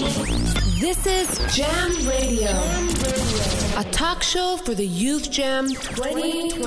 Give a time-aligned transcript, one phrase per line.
[0.00, 2.48] This is Jam Radio,
[3.76, 6.64] a talk show for the Youth Jam 2021.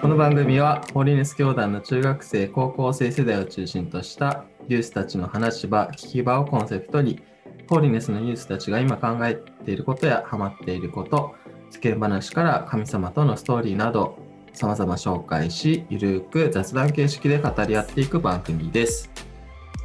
[0.00, 7.20] この番組はホーリネス教団の中学生高校生世代を中心としたユースたちの話し場聞き場をコンセプトに
[7.68, 11.34] ホーリネスのユースたちが今考えていることやハマっていること
[11.68, 14.25] 世間話から神様とのストーリーなど
[14.56, 19.10] 様々紹介しゆるく雑談形式で語り合っていく番組です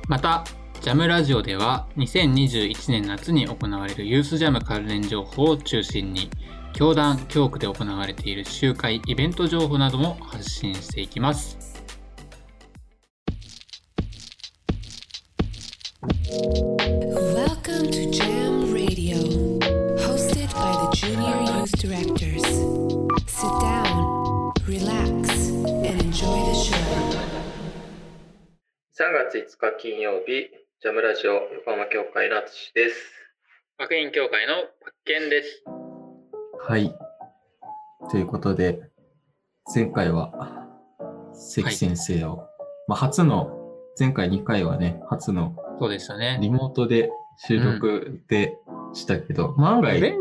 [0.08, 0.44] また、
[0.82, 6.30] ジャムラジオでは2021年夏に行われるユースジャム関連情報を中心に、
[6.74, 11.58] 教団、教区で行われている集会、イベント情報なども発信していきます。
[16.02, 19.18] Welcome to Jam Radio,
[19.98, 22.44] hosted by the Junior Youth Directors.
[23.28, 23.91] Sit down,
[29.00, 30.50] 3月5日金曜日
[30.82, 33.14] ジャムラジオ横浜教会のあつしです。
[33.80, 35.64] 学院協会のパッケンです。
[36.60, 36.94] はい。
[38.12, 38.82] ということで
[39.74, 40.68] 前回は
[41.34, 42.44] 関先生を、
[42.90, 43.58] まあ初の
[43.98, 46.38] 前回2回はね初のそうでしたね。
[46.42, 47.12] リモートで
[47.48, 48.58] 収録で
[48.92, 50.16] したけど、まあ案外便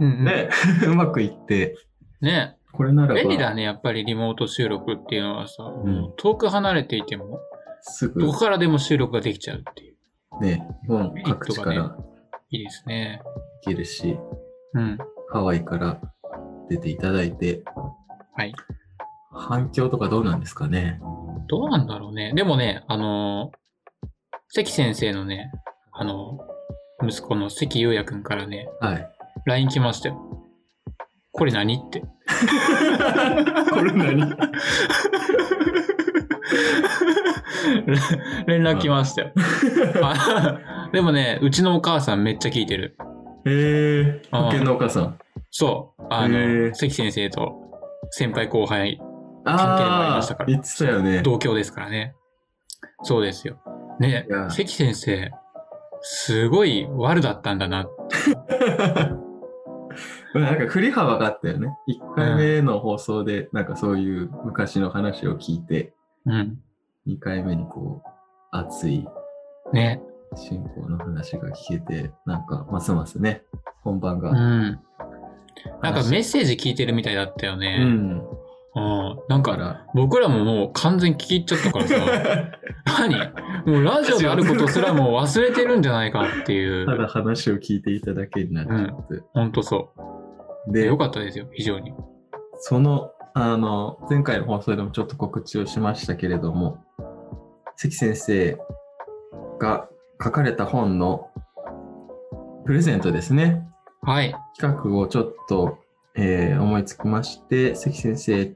[0.00, 0.24] うんうん。
[0.24, 0.48] ね、
[0.88, 1.76] うまくいって、
[2.22, 2.56] ね。
[2.72, 6.14] これならば便利だね、やっぱりリモート収録っていうのはさ、ん。
[6.16, 7.38] 遠く離れていても、
[7.86, 9.94] すぐどこからでも収録ができちゃうっていう。
[10.42, 12.04] ね、日本各地からメリット
[12.50, 13.20] いいですね。
[13.64, 14.18] 行けるし、
[14.72, 14.98] うん。
[15.30, 16.00] ハワイから
[16.68, 17.62] 出ていただいて、
[18.34, 18.54] はい。
[19.30, 20.98] 反響とかどうなんですかね？
[21.48, 22.32] どうなんだろうね。
[22.34, 23.56] でもね、あのー
[24.48, 25.52] 関先生のね、
[25.92, 29.10] あのー息子の関優也くんからね、はい。
[29.46, 30.18] LINE 来ましたよ。
[31.32, 32.00] これ何って。
[33.70, 34.36] これ何？
[38.46, 39.32] 連絡来ましたよ。
[40.02, 42.96] あ でもね、うちのお母さんめっちゃ聞いてる。
[43.46, 45.18] えー、保険のお母さん？
[45.50, 46.02] そう。
[46.10, 47.54] あへの、ー関先生と
[48.10, 48.98] 先輩後輩
[49.44, 51.22] 関係もありまあしたからあ、言ってたよね。
[51.22, 52.14] 同郷ですからね。
[53.02, 53.58] そうですよ。
[54.00, 55.30] ね関先生、
[56.00, 57.86] すごい悪だったんだな。
[60.34, 61.68] なんか振り幅があったよね。
[61.88, 65.94] 1回目の放送で、なんかそういう昔の話を聞いて、
[66.26, 66.58] うん。
[67.06, 68.08] 2回目にこう、
[68.50, 69.06] 熱い
[69.72, 70.00] ね。
[70.36, 73.42] 信仰の話が聞けて、なんかますますね、
[73.82, 74.30] 本番が。
[74.30, 74.80] うん。
[75.82, 77.78] なんかメッセージ聞いてるみたいだったようね。
[77.84, 78.22] ん。
[78.76, 79.18] うん。
[79.28, 81.96] なんか、僕らももう完全に聞き入っちゃったからさ、
[82.98, 83.16] 何？
[83.66, 86.86] もうラジオであることすらもう忘れてるんじゃないかっていう。
[86.86, 89.22] ただ話を聞いていただけになっちゃって。
[89.32, 89.92] ほんとそ
[90.68, 90.72] う。
[90.72, 91.92] でよ、かったですよ、非常に。
[92.58, 96.78] その、あの、前回の放送でもちょっと告知をしましたけれども、
[97.74, 98.56] 関先生
[99.58, 99.88] が
[100.22, 101.30] 書かれた本の
[102.64, 103.66] プレゼントですね。
[104.02, 104.32] はい。
[104.56, 105.78] 企画をちょっと、
[106.14, 108.54] えー思いつきまして、関先生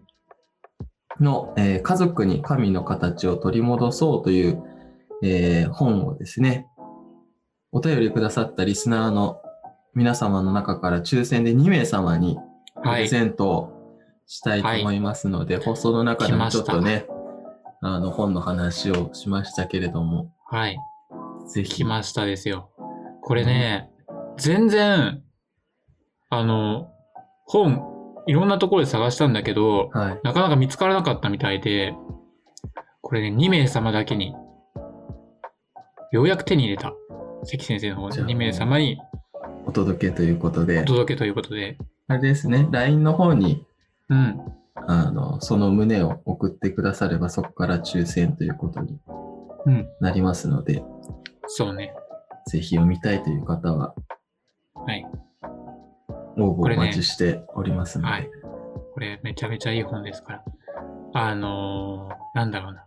[1.18, 4.62] の、えー家族に神の形を取り戻そうという、
[5.24, 6.68] えー本をですね、
[7.72, 9.42] お便りくださったリスナーの
[9.92, 12.38] 皆様の中から抽選で2名様に
[12.80, 13.02] プはい。
[13.02, 13.77] レゼントを
[14.28, 17.06] したいと思いますので、放送の中でもちょっとね、
[17.80, 20.78] あの本の話をしましたけれども、はい。
[21.48, 21.76] ぜひ。
[21.76, 22.70] 来ましたですよ。
[23.22, 23.90] これね、
[24.36, 25.22] 全然、
[26.30, 26.90] あの、
[27.46, 27.82] 本、
[28.26, 30.20] いろんなところで探したんだけど、はい。
[30.22, 31.94] なかなか見つからなかったみたいで、
[33.00, 34.34] これね、2名様だけに、
[36.12, 36.92] ようやく手に入れた。
[37.44, 38.98] 関先生の方でじゃあ2名様に
[39.64, 41.78] お届けということでお、届けということで、
[42.08, 43.64] あれですね、LINE の方に、
[44.08, 44.40] うん。
[44.86, 48.98] あの、その旨を送ってくだされば、そこから抽選ということに
[49.66, 49.88] うん。
[50.00, 50.82] なりますので、
[51.46, 51.92] そうね。
[52.46, 53.94] ぜひ読みたいという方は、
[54.74, 55.06] はい。
[56.38, 58.30] 応募お待ちしておりますので、はい。
[58.94, 60.44] これめちゃめちゃいい本ですから。
[61.14, 62.84] あのーなんだろうな。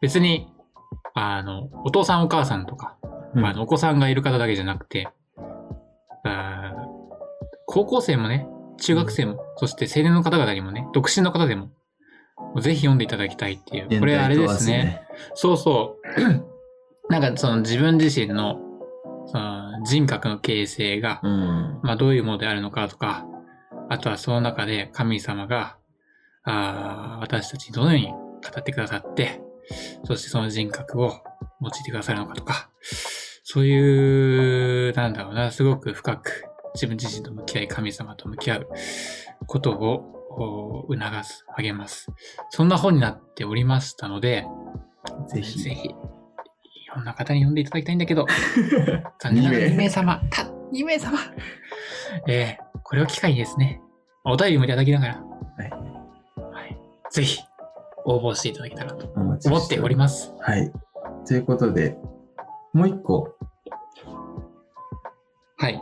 [0.00, 0.52] 別に、
[1.14, 2.96] あの、お父さんお母さんとか、
[3.34, 5.08] うんあのお子さんがいる方だけじゃなくて、
[7.66, 8.46] 高校生もね、
[8.78, 11.70] 中学生も、そして青年の方々にもね、独身の方でも、
[12.60, 14.00] ぜひ読んでいただきたいっていう。
[14.00, 15.02] これあれですね。。
[15.34, 16.52] そうそう。
[17.10, 18.58] なんかその自分自身の
[19.26, 21.80] その人格の形成が、うん。
[21.82, 23.26] まあどういうものであるのかとか、
[23.88, 25.76] あとはその中で神様が、
[26.44, 28.20] あー私たちにどのように語
[28.58, 29.40] ってくださって、
[30.04, 31.14] そしてその人格を
[31.60, 32.70] 用いてくださるのかとか、
[33.42, 36.44] そういう、なんだろうな、すごく深く
[36.76, 38.68] 自分自身と向き合い、神様と向き合う
[39.46, 42.08] ことをお促す、励ます。
[42.50, 44.46] そんな本になっておりましたので、
[45.28, 45.58] ぜひ。
[45.60, 45.94] ぜひ、い
[46.94, 48.26] ろんな方に読んでいただきたいんだけど、
[49.18, 50.42] 残念ながら二名2名様、た、
[50.72, 51.18] 2名様。
[52.28, 53.80] えー、これを機会にですね、
[54.24, 55.70] お便りもいただきながら、はい
[56.52, 56.78] はい。
[57.10, 57.40] ぜひ、
[58.04, 60.34] 応募していただけたらと思っております。
[60.40, 60.70] はい。
[61.26, 61.96] ということで、
[62.72, 63.34] もう一個、
[65.58, 65.80] はい。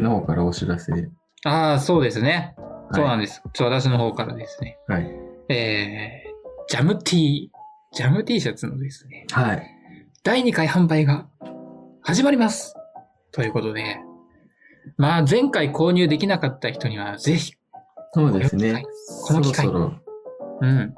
[0.00, 0.92] の方からお知らせ。
[1.44, 2.54] ああ、そうですね。
[2.92, 3.42] そうなんでです。
[3.52, 4.92] ちょ私の方からですね、す。
[4.92, 5.10] はい。
[5.48, 7.50] えー、ジャム T、
[7.92, 9.62] ジャム T シャツのですね、はい。
[10.22, 11.26] 第2回販売が
[12.02, 12.74] 始まります。
[13.32, 13.98] ということで、
[14.96, 17.54] まあ前回購入できなかった人にはぜひ、
[18.12, 18.84] そうですね。
[19.26, 20.00] この機会そろそろ、
[20.62, 20.94] うん、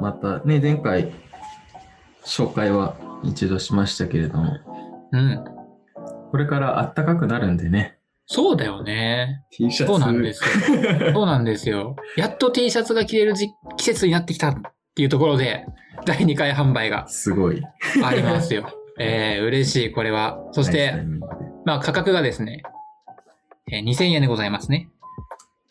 [0.00, 1.12] またね、前回、
[2.24, 4.56] 紹介は一度しましたけれども、
[5.12, 5.44] うん。
[6.30, 9.44] これから暖かくなるんでね、そうだよね。
[9.50, 9.92] T シャツ。
[9.92, 11.12] そうなんですよ。
[11.12, 11.96] そうなんですよ。
[12.16, 14.54] やっと T シャツが着れる時季節になってきたっ
[14.94, 15.66] ていうところで、
[16.06, 17.62] 第2回販売がすごい。
[18.02, 18.68] ありますよ。
[18.98, 20.38] えー、嬉しい、これは。
[20.52, 20.94] そして、
[21.64, 22.62] まあ価格がですね、
[23.70, 24.88] えー2000円でございますね。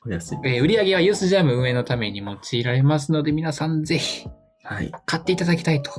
[0.06, 0.38] お安い。
[0.46, 4.28] えー売り上げはユースジャム運営のために用いられますので、皆さんぜひ
[4.64, 4.92] はい。
[5.06, 5.92] 買っていただきたいと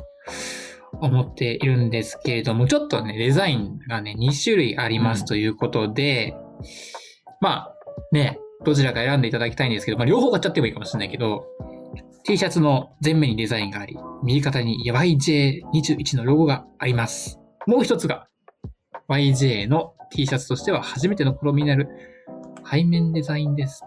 [1.01, 6.37] 思っているんですけれども、ちょっとね、デザインがね、2種類ありますということで、
[7.41, 7.75] まあ、
[8.13, 11.47] ね、どちらか選んでいただきたいんですけど、まあ、両方買っちゃってもいいかもしれないけど、
[12.25, 17.41] T シャツの前面にデザインがあり、右肩に YJ21 のロゴがあります。
[17.67, 18.29] もう一つが、
[19.09, 21.89] YJ の T シャツとしては初めての試みになる
[22.71, 23.83] 背面デザインです。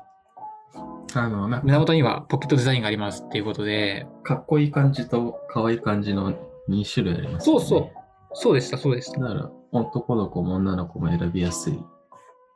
[1.13, 6.33] あの、な胸元にはポケットデザインがありますっていうことで、かっこいい感じと可愛い感じの
[6.69, 7.89] 2種類あります、そうそう。
[8.33, 9.19] そうでした、そうでした。
[9.19, 11.79] だから、男の子も女の子も選びやすい。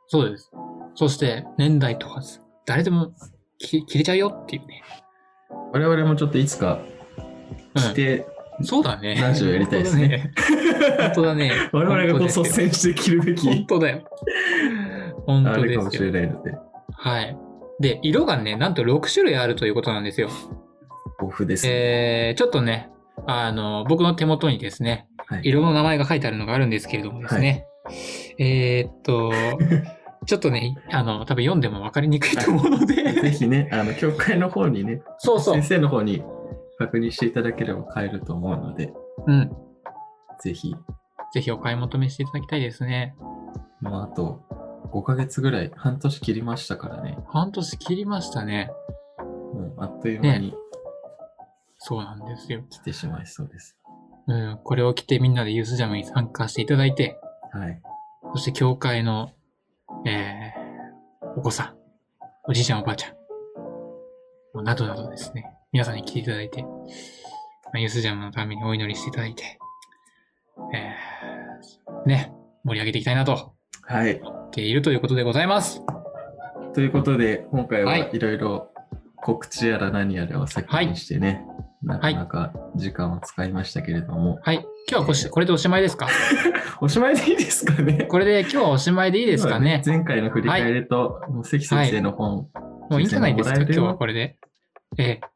[0.08, 0.50] そうです。
[0.94, 3.12] そして、年代問わず、誰でも
[3.58, 4.82] 着着れちゃうよっていうね。
[5.72, 6.80] 我々もちょっといつか
[7.74, 7.82] うん。
[7.82, 8.26] 着て、
[8.62, 9.14] そうだね。
[9.14, 10.32] ラジオやりたいですね。
[10.98, 11.52] 本当だね。
[11.72, 14.02] 我々がこう率先して着るべき、本当だよ。
[15.26, 16.28] 本あ当れかもしれですよ。
[16.28, 16.58] ないので、
[16.92, 17.38] はい。
[17.80, 20.28] で、色がね、なんと6種類あるということなんですよ。
[21.22, 21.72] オフですね。
[21.72, 22.90] えー、ちょっとね、
[23.30, 25.42] あの、僕の手元にですね、はい。
[25.44, 27.66] 色の名前が書いてあるのがあるんですけれどもですね。
[28.38, 29.32] えーっと、
[30.26, 35.62] ちょっとね、あの、多分読んでも分かりにくいと思うのぜで、 ひね、あの、教会の方にね、そうそう先。
[35.64, 36.22] 生の方に
[36.78, 38.92] 確認していただければ買えると思うので、
[39.26, 39.50] うん。
[40.42, 40.74] ぜひ、
[41.32, 43.14] ぜひお買い求めしていただきたいですね。
[43.80, 44.42] まあ、あと
[44.92, 48.70] 5ヶ月ぐらい、半年切りましたからね、半年切りましたね。
[49.54, 50.54] もうあっという間に
[51.82, 52.62] そうなんですよ。
[52.68, 53.76] 来てしまいそうです。
[54.26, 57.18] うん、これを着てみんなでユースジャムに参加していただいて、
[57.52, 57.80] はい。
[58.34, 59.32] そして教会の、
[60.06, 61.74] えー、お子さん、
[62.46, 66.68] おじいちゃんおばあちゃん、などなどですね、皆さんに来ていただいて、ま
[67.74, 69.58] あユースジャムのためにお祈りしていただいて、
[70.74, 72.32] えー、ね、
[72.62, 74.20] 盛り上げていきたいなとはい。
[74.20, 75.82] 思っているということでございます。
[76.74, 78.70] ということで、今回ははいいろいろ
[79.16, 81.44] 告知やら何やらを先にしてね、
[81.82, 84.56] なかなか時間を使いましたけれども、はい。
[84.88, 86.08] 今日はこしこれでおしまいですか？
[86.82, 88.06] おしまいでいいですかね？
[88.08, 89.82] これで今日はおしまいでいいですかね？
[89.84, 92.48] 前回の振り返りと、もう関先生の本、
[92.90, 93.56] もういいんじゃないですか？
[93.56, 94.36] 今日はこれで。
[94.98, 95.20] ええ。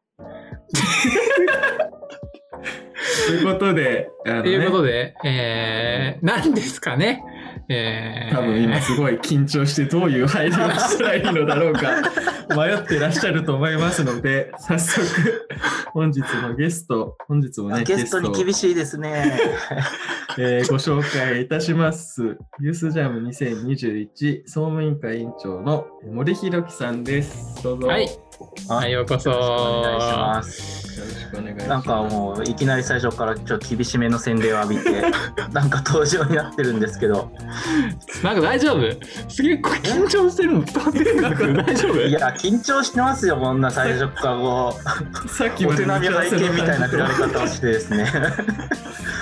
[3.27, 7.23] ということで、あのということね、で、えー、何ですかね？
[7.69, 12.03] えー、多分今すごい緊張してどういう配慮をしたらいいのだろうか
[12.57, 15.47] 迷ってらっしゃると思いますので、早速
[15.93, 19.41] 本日のゲスト、本日もね、ゲストに厳しいですね。
[20.37, 22.37] えーご紹介いたします。
[22.59, 27.63] ユースジャム2021総務委員会委員長の森弘樹さんです。
[27.63, 27.87] どうぞ。
[27.87, 28.11] はいよ。
[28.69, 29.31] はい、ようこそ。
[29.31, 30.85] よろしくお願いします。
[31.01, 31.69] ろしくお願いします。
[31.69, 35.03] なんかもういきなり最初からちょっと厳しめの洗礼を浴びて、
[35.53, 37.31] なんか登場になってるんですけど、
[38.23, 38.81] なんか大丈夫？
[39.29, 42.01] すげえ緊張してるの伝わってるんだけど大丈夫？
[42.01, 48.11] いや、緊張してますよ、こんな最初からこう、お さっきまで手並み拝見みたいな振られ方をしてですね、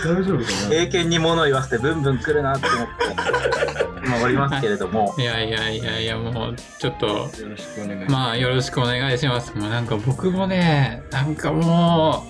[0.03, 8.13] 大丈夫かな英検に物を言わせてブンブン来るなって思って、まあ、おりますけれども、いやいやいやいや、もう、ちょっと、よろしくお願いします。
[8.13, 9.57] まあ、よろしくお願いします。
[9.57, 12.25] もうなんか僕もね、なんかも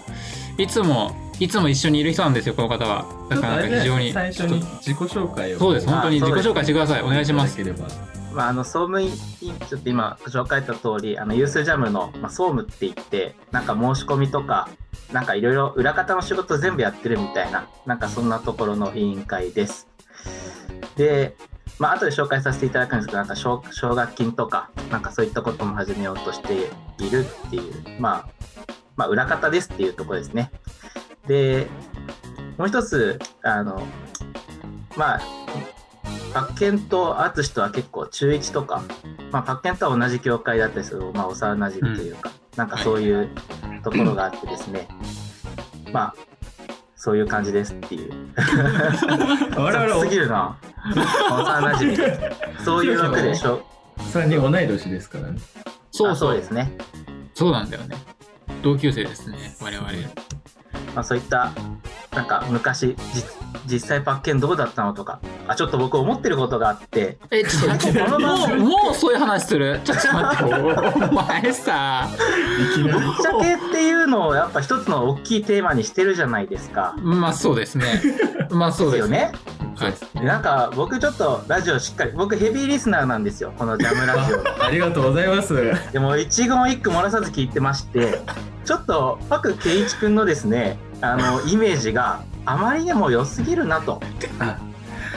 [0.59, 3.07] う、いつも、いつも一緒にいる人なんですよ、この方は。
[3.31, 4.13] だからなんか非常に。
[4.13, 5.59] 最初に自己紹介を。
[5.59, 7.03] そうです、本当に自己紹介してください。
[7.03, 7.59] お願いします。
[8.33, 9.07] まあ、あの総務委
[9.41, 14.69] 員ちょっと今ご紹介した通りあのユースジャムの、まあ、総務って言ってなんか申し込みとか
[15.13, 19.89] なんかいろいろ裏方の仕事全部やってるみたいななんかそんなところの委員会です。
[20.97, 21.37] で
[21.79, 26.71] まあ後で紹介させていただくんですけどなんか奨奨学金とかなんかそういったことも始めようとして
[27.05, 28.29] いるっていうまあ
[28.97, 30.51] まあ裏方ですっていうところですね。
[31.27, 31.69] で
[32.59, 33.83] もう一つ、あの、
[34.97, 35.21] まあ、
[36.33, 38.83] パッケンと淳とは結構中1とか、
[39.31, 43.31] まあ、パッケンとは同じ教会だったりする、まあ、幼馴染というか、なんかそういう
[43.85, 44.89] ところがあってですね、
[45.93, 46.15] まあ、
[46.97, 48.13] そういう感じですっていう。
[49.57, 50.59] 我々すぎるな。
[51.31, 52.65] 幼馴染。
[52.65, 53.63] そういうわけでしょ。
[53.99, 55.39] 3人同い年ですからね。
[55.39, 56.73] あそうそうそうですね。
[57.35, 57.97] そうなんだよね。
[58.63, 59.89] 同級生ですね、我々。
[60.95, 61.53] まあ、そういった、
[62.13, 63.25] なんか昔、じ
[63.67, 70.55] 実際パッケンどうだったのとか、あ、ちょっと僕思ってることがあって、え、ちょっとこのもう、もうそういう話するちょっと待って、
[71.05, 72.09] お前さ。
[72.77, 76.95] ぶっちゃけっていうのをやっぱ一つの大きいテーマにしてるじゃないですか。
[76.99, 78.03] まあそうですね。
[78.51, 79.09] まあそうですよ。
[79.09, 79.33] ね。
[79.85, 79.95] はい。
[80.15, 84.45] でなんか僕ちょっとラジオしっかり、僕ヘビーリスナーなんですよ、このジャムラジオの。
[84.65, 85.55] ありがとうございます。
[85.93, 88.21] でも一言一句漏らさず聞いてまして、
[88.65, 94.01] ちょっとパクケイチ君のですね、あの、イメージがあまりにも良すぎるなと。
[94.39, 94.59] あ、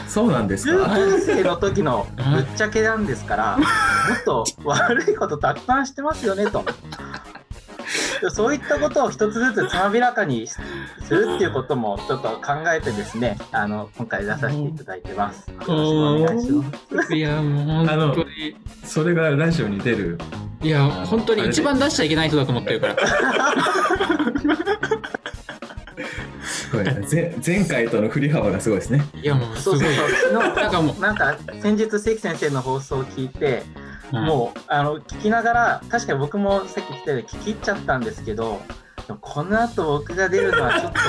[0.07, 0.95] そうなんです中か。
[0.95, 6.63] 高生の時のぶっちゃけなんですから、もっと悪いことたくさんしてますよねと。
[8.31, 10.59] そういったことを一つずつつまびらかにす
[11.09, 15.49] るっていうこともちょっと考えてですね、あの、今回出させていただいてます。
[15.49, 16.51] よろしくお願いし
[16.91, 17.13] ます。
[17.15, 18.55] いや、もう本当に。
[18.83, 20.17] それがラジオに出る。
[20.61, 22.95] いや、本当に一番出しちゃいけない人だと思ってるから。
[26.43, 29.05] すごいな前前回との振り幅がすごいですね。
[29.21, 30.09] いや、もうすごいそうそう。
[30.09, 30.41] そう。
[30.41, 33.63] 昨なんかも日、なんか先日関先生の放送を聞いて、
[34.11, 38.61] う、もうあの聞きながら確かに僕もさっき言ったように聞き入っちゃったんですけど
[39.21, 41.03] この後僕が出るのはちょっとも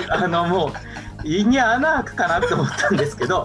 [0.00, 3.44] うあのもう胃に穴開くかなと思ったんですけど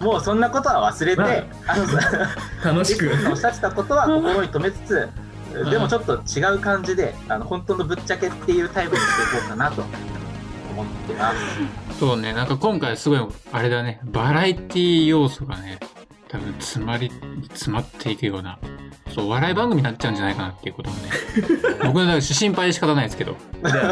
[0.00, 3.10] もうそんなことは忘れて、まあの楽しく。
[3.30, 5.08] おっしゃってたことは心に留めつつ
[5.70, 9.82] でもちょっと違う感じであの本当のぶっちゃけっていうタイプにしていこうかなと
[10.70, 11.32] 思ってま
[11.90, 11.98] す。
[11.98, 13.20] そうね、なんか今回すごい、
[13.52, 15.78] あれだね、バラエティ要素がね、
[16.32, 17.10] 多分詰まり、
[17.50, 18.58] 詰まっていくような、
[19.14, 21.10] そう、笑い番組になっちゃうんじゃないかなっていうこともね、
[21.84, 23.36] 僕の中で心配で仕方ないですけど、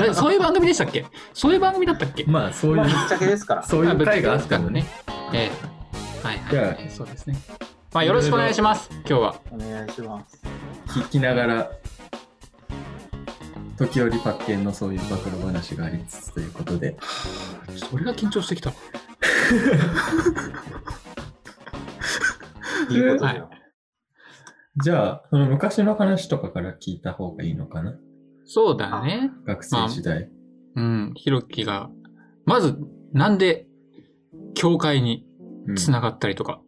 [0.09, 1.04] えそういう番組でしたっけ？
[1.35, 2.25] そういう番組だったっけ？
[2.25, 3.62] まあそういうまあ、ぶっちゃけですから。
[3.68, 4.87] そういう回があったのね。。
[5.35, 6.26] ええ。
[6.26, 6.90] はいじゃあはいはい。
[6.90, 7.37] そうですね。
[7.92, 9.35] まあよろしくお願いします、今日は。
[9.50, 10.40] お願いします。
[10.88, 11.70] 聞きながら
[13.76, 16.97] 時折パッケンのそういう暴露話がありつつということで。
[17.76, 18.73] ちょっと俺が緊張してきた。
[22.90, 23.50] いいことだはいよ。
[24.83, 27.99] じゃあその昔の話とかから聞いた方がいいのかな？
[28.45, 29.30] そうだね。
[29.47, 30.28] 学生時代。
[30.76, 31.12] うん。
[31.14, 31.90] ひろきが、
[32.47, 32.78] まず、
[33.12, 33.66] なんで、
[34.54, 35.26] 教会に
[35.66, 36.61] うんつながったりとか、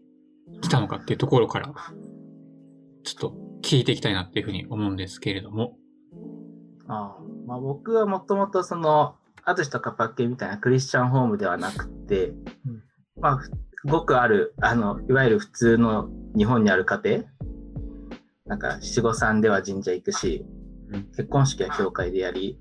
[0.60, 1.72] 来たのかっていうところから、
[3.04, 5.76] ちょっと聞いていきたいなっていうふうに思うんですけれども。
[6.88, 12.82] ああまあ、僕はもともとその、アトシとかパッケみたいなクリスチャンホームではなくて、うん
[13.20, 13.50] まあ、ふ
[13.84, 17.24] ごくある、あの、いわゆる普通の日本にある家庭、
[18.46, 20.44] なんか七五三では神社行くし、
[21.16, 22.58] 結婚式は教会でやり、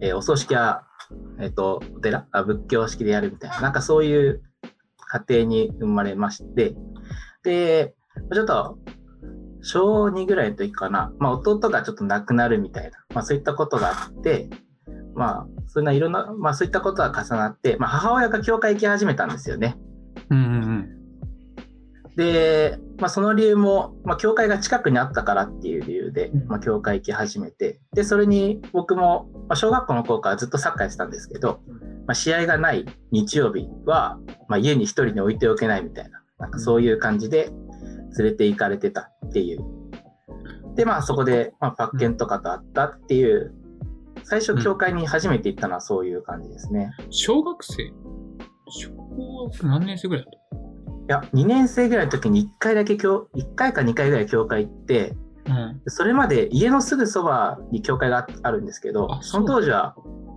[0.00, 0.86] えーお葬式は、
[1.40, 2.26] えっ、と、お寺？
[2.32, 4.42] あ、仏教式でやるみたいな、なんかそういう
[5.08, 6.74] 家庭に生まれまして、
[7.42, 7.94] で、
[8.32, 8.78] ちょっと、
[9.62, 14.48] 小2ぐらいの時かな、まあ、弟がちょっと亡くなるみたいな、まあ、そういったことがあって、
[15.14, 19.76] まあ、そんないろんな、まあ、そういったことが重なって、まあ、母親が教会行き始めたんですよね。
[20.30, 20.96] うんうん
[22.16, 31.60] で、まあ、その理由も、まあ、教会が近くにあったからっていう理由でうん、まあ、教会行き始めて、で、それに僕も、まあ、小学校の頃からずっとサッカーやってたんですけど、
[32.06, 34.18] まあ、試合がない日曜日は、
[34.48, 37.50] まあ、家に一人に置いておけないみたいな、なんかそういう感じで
[38.18, 39.60] 連れて行かれてたっていう。
[40.74, 43.52] で、まあ、そこで、まあ、パッケンとかと会ったっていう、
[44.24, 46.92] 最初、教会に初めて行ったのはそういう感じですね。
[46.98, 47.12] うん。
[47.12, 47.92] 小学生？
[48.68, 48.90] 小
[49.50, 50.28] 学何年生ぐらいい
[51.08, 55.14] や、2年生ぐらいの時に1回だけ教、1回か2回ぐらい教会行って、
[55.46, 55.80] うん。
[55.86, 59.94] それまで家のすぐそばに教会があるんですけどあ、その当時は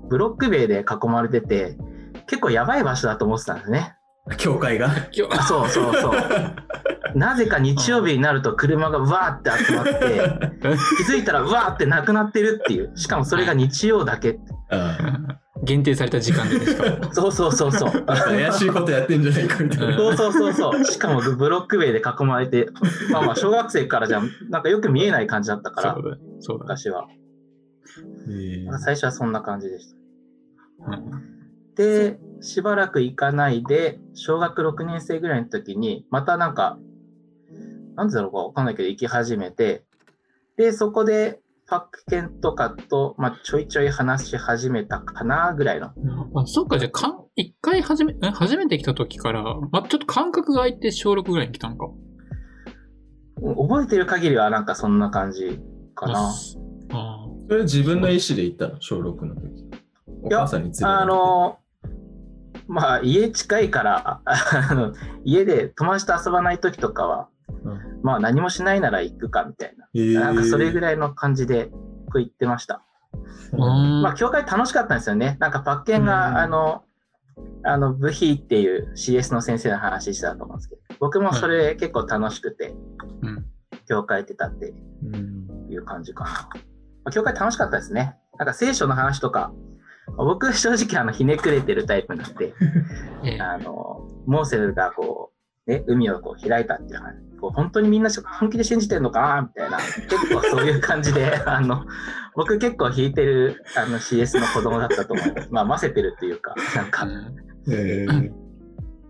[0.09, 1.75] ブロック塀で囲まれてて、
[2.27, 3.95] 結構やばい場所だと思ってたんですね。
[4.37, 4.89] 教会が？
[5.47, 6.21] そうそうそう。
[7.17, 9.91] なぜか日曜日になると車がわーって集まって、
[10.97, 12.95] 気づいたらわーってなくなってるっていう。
[12.95, 14.39] しかもそれが日曜だけ。
[15.61, 17.13] あ限定された時間でしかも。
[17.13, 18.03] そうそうそうそう。
[18.07, 19.97] あ怪しいことやってんじゃないかみたいな。
[19.97, 20.85] そうそうそうそう。
[20.85, 22.67] しかもブロック塀で囲まれて、
[23.11, 26.17] まあまあ小学生からじゃなんかよく見えない感じだったからそ、うだ。
[26.39, 26.63] そうだ。
[26.63, 27.07] 昔は。
[28.27, 30.91] えー最初はそんな感じでした。
[30.91, 31.39] うん
[31.79, 36.77] で、しばらく行かないで、小学6年生ぐらいの時に、またなんか、
[37.95, 39.85] なんでだろうかわかんないけど行き始めて、
[40.57, 45.91] で、そこでパック犬とかと、まあ、ちょいちょい話し始めたかなぐらいの。
[46.35, 51.87] あそっか、じゃあかん、一回初め、え初めて来た時から、ま、ちょっと感覚が空いて小6ぐらいに来たんか。
[53.41, 55.61] 覚えてる限りはなんかそんな感じ
[55.95, 56.19] かな。
[56.19, 56.31] あ
[56.91, 58.81] あそれ自分の意思で行ったの？
[58.81, 59.69] 小6の時。
[60.23, 61.59] お母さんに連れられてあの、
[62.67, 64.21] まあ家近いから、
[65.23, 67.29] 家で友達と遊ばない時とかは、
[67.63, 69.78] うんまあ何もしないなら行くかみたいな。
[69.93, 72.83] へーなんかそれぐらいの感じでこう行ってました。
[73.53, 75.37] うんまあ教会楽しかったんですよね。
[75.39, 76.83] なんかパッケンうんが、あの、
[77.63, 82.73] あの、ブヒーっていう CS の先生の話してたと思うんですけど、僕もそれ結構楽しくて、
[83.21, 83.45] うん。
[83.87, 84.71] 教会行ってたって
[85.03, 86.29] うんいう感じかな。
[86.31, 86.39] ま
[87.05, 88.15] あ、教会楽しかったですね。
[88.37, 89.51] なんか聖書の話とか、
[90.15, 92.53] まあ僕正直あのひねくれてるタイプなんで、
[93.25, 95.31] ええあの、モーセルがこ
[95.67, 101.85] う、ね、海をこう開いたっていう話、こう本当にみんな本気で信じてるのかなみたいな、結構そういう感じで、 あの、
[102.35, 105.47] 僕結構弾いてるあの CS の子供だったと思います。
[105.51, 107.07] まあ、混ぜてるっていうか、なんかう。
[107.09, 108.31] んへー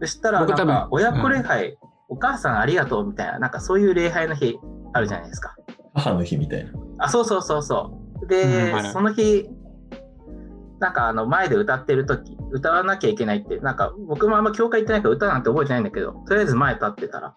[0.02, 4.58] そしたら、なんか、親子礼拝、お母さんありがとうみたいな、なんかそういう礼拝の日
[4.94, 5.56] あるじゃないですか。
[5.94, 6.72] 母の日みたいな。
[7.00, 8.28] あ、そうそうそうそう。
[8.28, 9.50] で、うんその日、
[10.80, 17.36] なんかあの前で歌ってる時歌わなきゃいけないって、なんか僕もあんま教会行ってないから歌なんて覚えてないんだけど、とりあえず前立ってたら、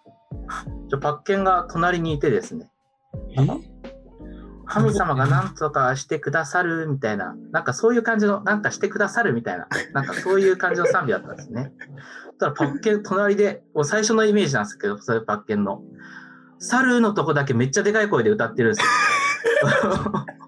[1.01, 2.71] パッケンが隣にいてですね、
[4.67, 11.73] 神様が何とかしてくださるみたいな、なんかそういう感じの、なんかしてくださるみたいな、なんかそういう感じの賛美だったんですね。
[12.39, 15.83] たらパッケン隣で、もう最初のイメージなんですけど、それパッケンの。
[16.59, 18.89] 猿のとこだけめっちゃでかい声で歌ってるんですよ。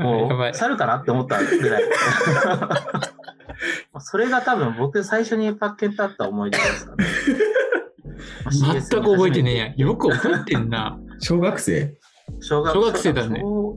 [0.00, 0.50] も。
[0.50, 1.84] う猿かなって思ったぐらい。
[3.98, 7.04] それが多分僕最初にパッケンとあった思い出ですかね。
[8.50, 9.74] 全く覚えてねえや。
[9.76, 10.98] よく覚えてんな。
[11.20, 11.96] 小学生？
[12.40, 13.76] 小学小学生だね小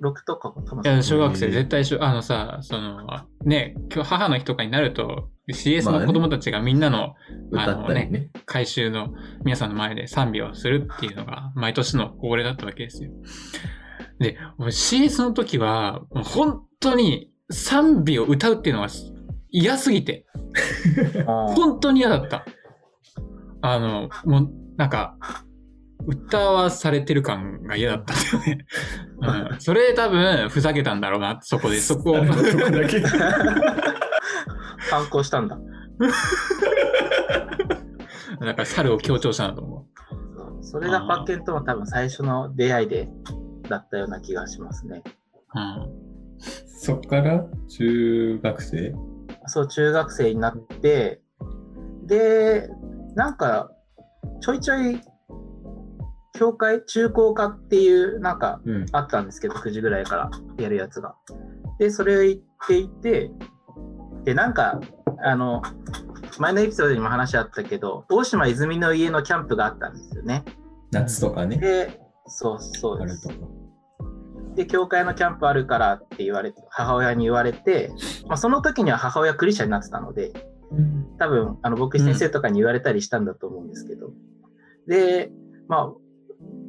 [0.00, 3.06] 6とか多分いや、小学生、絶対しょ、あのさ、その、
[3.44, 7.14] ね、今日母の日とかになると、CS の子供たちがみんなの
[7.50, 8.30] 歌ったりね。
[8.44, 13.10] 回収の皆さんの前で賛美をするっていうのが、毎年の恒例だったわけですよ。
[14.18, 18.88] で、俺 CS の時は、もう本当に賛美を歌うっていうのが
[19.50, 20.26] 嫌すぎて、
[21.16, 22.44] うん本当に嫌だった。
[23.60, 25.16] あの、もう、なんか、
[26.06, 28.66] 歌わされてる感が嫌だったんだよね。
[29.52, 31.78] うん、それ多分、ふざけたんだろうな、そこで。
[31.78, 32.24] そこを。
[32.24, 32.34] だ
[32.86, 33.02] け
[34.90, 35.58] 反抗したんだ。
[38.40, 39.86] なんか猿を強調したなと思
[40.60, 43.08] そうそれがパッケンとも多分最初の出会いで、
[43.68, 45.02] だったような気がしますね。
[45.54, 45.58] う。
[45.58, 45.97] うん。
[46.80, 48.94] そっから中学生？
[49.46, 51.20] そう、中学生になって、
[52.06, 52.70] で、
[53.16, 53.72] なんか、
[54.40, 55.00] ちょいちょい、
[56.34, 58.86] 教会、中高科っていう、なんか、うん。
[58.92, 60.30] あったんですけど、9時ぐらいから
[60.62, 61.16] やるやつが。
[61.80, 63.32] で、それを行っていて、
[64.24, 64.80] で、なんか、
[65.24, 65.62] あの、
[66.38, 70.44] 前のエピソードにも話あったけど、大島泉の家のキャンプがあったんですよね。
[70.92, 71.58] 夏とかね。
[71.58, 73.28] で、そうそうです。
[74.58, 77.92] で、教会のキャンプあるからって言われて、母親に言われて、
[78.26, 80.32] まあ、その時には母親クリスチャンになってたので、
[81.16, 84.10] 多分、あの、僕先生とかに言われたりしたんだと思うんですけど。
[84.88, 85.30] で、
[85.68, 85.92] まあ、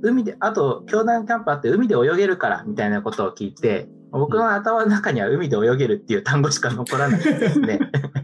[0.03, 7.79] 海で、あと、教団キャンプあって海で泳げるから、みたいなことを聞いて、僕の頭の中には海で泳げるっていう単語しか残らないんですね。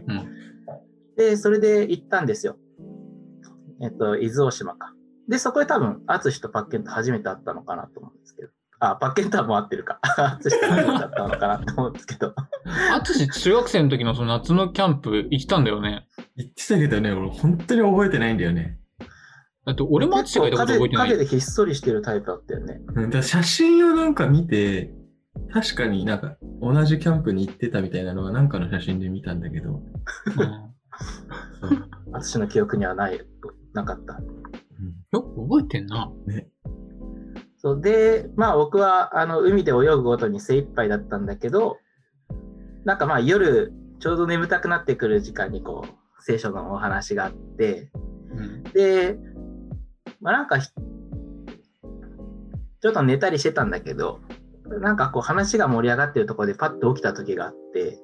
[0.06, 0.32] うん
[1.16, 2.56] で、それで行ったんですよ。
[3.80, 4.94] えっと、伊豆大島か。
[5.28, 8.48] で、そこで多分、淳とパッケンと初めて会ったのかなと思うんですけど。
[8.78, 9.98] あ、パッケンとはもう会ってるか。
[10.02, 12.34] 淳と初めて会ったのかなと思うんですけど。
[12.92, 16.06] あつし、中学生の時のその夏のキャンプ行ったんだよね。
[16.36, 18.78] 言ってたけどね、俺本当に覚えてないんだよね。
[19.64, 21.08] だって俺もあつしがいたこと覚えてない？
[21.10, 22.80] 影でひっそりしてるタイプだったよね。
[22.94, 24.92] うんだ写真をなんか見て、
[25.52, 29.70] 確かになんか同じキャンプに行ってたみたいなのはなんかの写真で見たんだけど。
[29.70, 29.82] うん
[31.60, 33.20] そう私の記憶にはない、
[33.74, 34.14] なかった。
[35.12, 36.10] よく覚えてんな。
[37.58, 41.78] そうで、まあ僕はあの海で泳ぐごとに精一杯だったんだけど、
[42.84, 47.90] なんかまあ夜、ちょうど眠たくなってくる時間にこう、聖書のお話があって、
[48.30, 48.62] うん。
[48.72, 49.18] で、
[50.20, 54.20] まあなんかひ、ちょっと寝たりしてたんだけど、
[54.66, 57.98] なんかこう話が盛り上がってるところでパッと起きた時があって、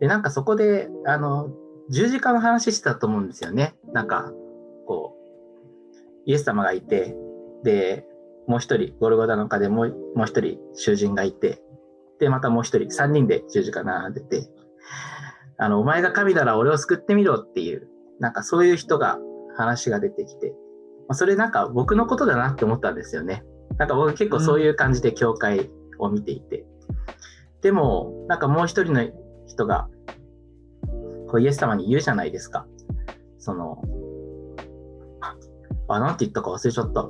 [0.00, 1.50] で、なんかそこで、あの、
[1.90, 3.74] 十字架の話してたと思うんですよね。
[3.92, 4.30] なんか、
[4.86, 5.18] こう、
[6.26, 7.16] イエス様がいて、
[7.64, 8.06] で、
[8.48, 11.62] もう一人、ゴルゴダの丘でもう一人囚人がいて、
[12.18, 14.48] で、またもう一人、三人で十字架並んでて、
[15.58, 17.88] あの、お前が神なら俺を救ってみろっていう、
[18.20, 19.18] なんかそういう人が
[19.56, 20.54] 話が出てきて、
[21.08, 23.44] ま、それなんか僕のことだなって思ったんですよね。
[23.76, 26.64] なんか僕結構そういう感じで教会を見ていて。
[27.60, 29.02] でも、なんかもう一人の
[29.46, 29.88] 人が、
[31.28, 32.66] こうイエス様に言うじゃないですか。
[33.38, 33.82] その、
[35.88, 37.08] あ、なんて言ったか忘れちゃった。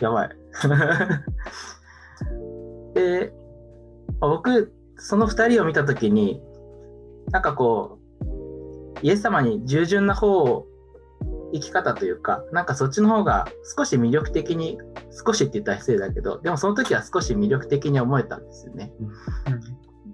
[0.00, 0.45] やばい。
[2.94, 3.32] で、
[4.20, 6.42] まあ僕、その二人を見たときに、
[7.30, 8.26] なんかこう、
[9.02, 10.66] イエス様に従順な方を
[11.52, 14.78] 生き方というか、なんかそっちの方が少し魅力的に、
[15.26, 18.92] 少しって言ったら失礼だけど、でもその時は少し魅力的に思えたんですよね。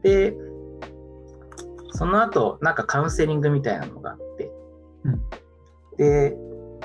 [0.03, 0.37] で、
[1.93, 4.53] その後、なんかカウンセリングみたいなのがあって、
[5.05, 5.23] うん
[5.97, 6.37] で、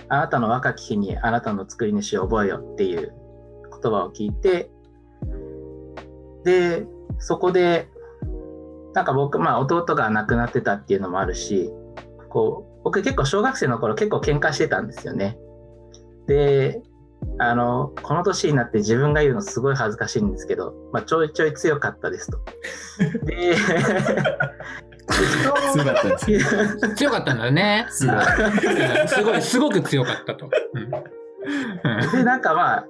[0.09, 3.13] あなたの若き日にあなたの作り主を覚えよっていう
[3.81, 4.69] 言葉を聞いて、
[6.43, 6.85] で、
[7.19, 7.89] そこで、
[8.93, 11.71] なんか僕、まあ弟が亡くなってたっていうのもあるし、
[12.29, 15.37] こう、僕結構小学生の頃結構喧嘩してたんですよね。
[16.27, 16.81] で、
[17.39, 22.39] あの、この年になって自分が言うのすごい恥ずかしいんですけど、まあちょいちょい強かったですと。
[23.25, 23.55] で。
[26.95, 27.87] 強かった んだね。
[27.89, 28.15] すごい。
[28.15, 30.49] うんすごい、すごく強かったと。
[30.73, 32.87] うんうんで、なんかまあ、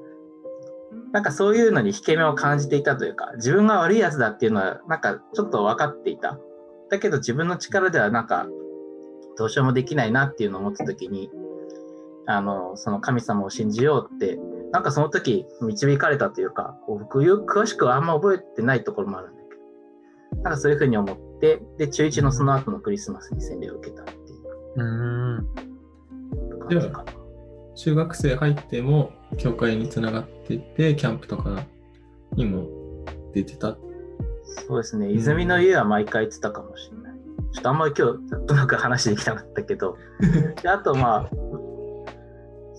[1.17, 6.38] なんかそういうのに引け目を感じていたというか、自分が悪いやつだっていうのは、なんかちょっと分かっていた。
[6.91, 8.45] だけど自分の力ではなんか、
[9.36, 11.32] どうしようもできないなっていうのを思った時に、
[12.27, 14.38] あの、その神様を信じようって、
[14.71, 24.19] なんかその時導かれたというか、僕詳しくはあんま覚えてないところもあるんだけど、なんかそういうふうに思って、で、中1のその後のクリスマスに洗礼を受けたっていう
[24.75, 25.47] うん。
[27.75, 31.65] 中学生入っても、教会につながってて、キャンプとか
[32.35, 32.67] にも
[33.33, 33.77] 出てた。
[34.43, 35.11] そうですね。
[35.11, 37.13] 泉の家は毎回言ってたかもしれない。
[37.51, 39.97] ちょっとあんまり今日、うまく話できなかったけど。
[40.61, 41.29] であと、まあ、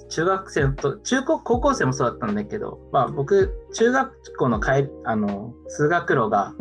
[0.09, 6.55] 中学生と、中高、高校生もそうだったんだけど、まあ僕、中学校の帰りあの、通学路が、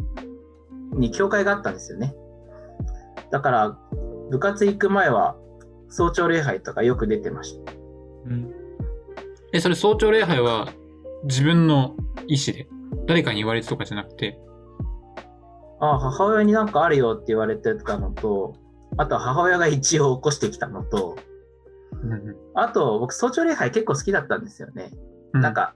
[0.94, 2.14] に教会があったんですよね。
[3.32, 3.78] だから、
[4.30, 5.38] 部活行く前は、
[5.90, 7.74] 早朝礼拝とかよく出てました。
[8.26, 8.54] うん。
[9.54, 10.68] え、それ早朝礼拝は
[11.24, 11.96] 自分の
[12.28, 12.68] 意思で
[13.08, 14.40] 誰かに言われてとかじゃなくて、
[15.80, 18.56] ああ、母親になんかあるよって言われてたのと、
[18.98, 21.18] あとは母親が一応起こしてきたのと、
[22.56, 24.92] あと、僕、早朝礼拝結構好きだったんですよね。
[25.34, 25.74] うなん、か、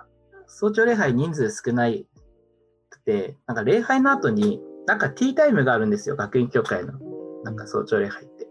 [0.48, 2.08] 早朝礼拝人数少ない
[2.90, 6.94] くて、なんか礼拝の後に、なんかティータイムがあるんですよ、学院教会の。
[7.44, 8.48] なんか早朝礼拝って。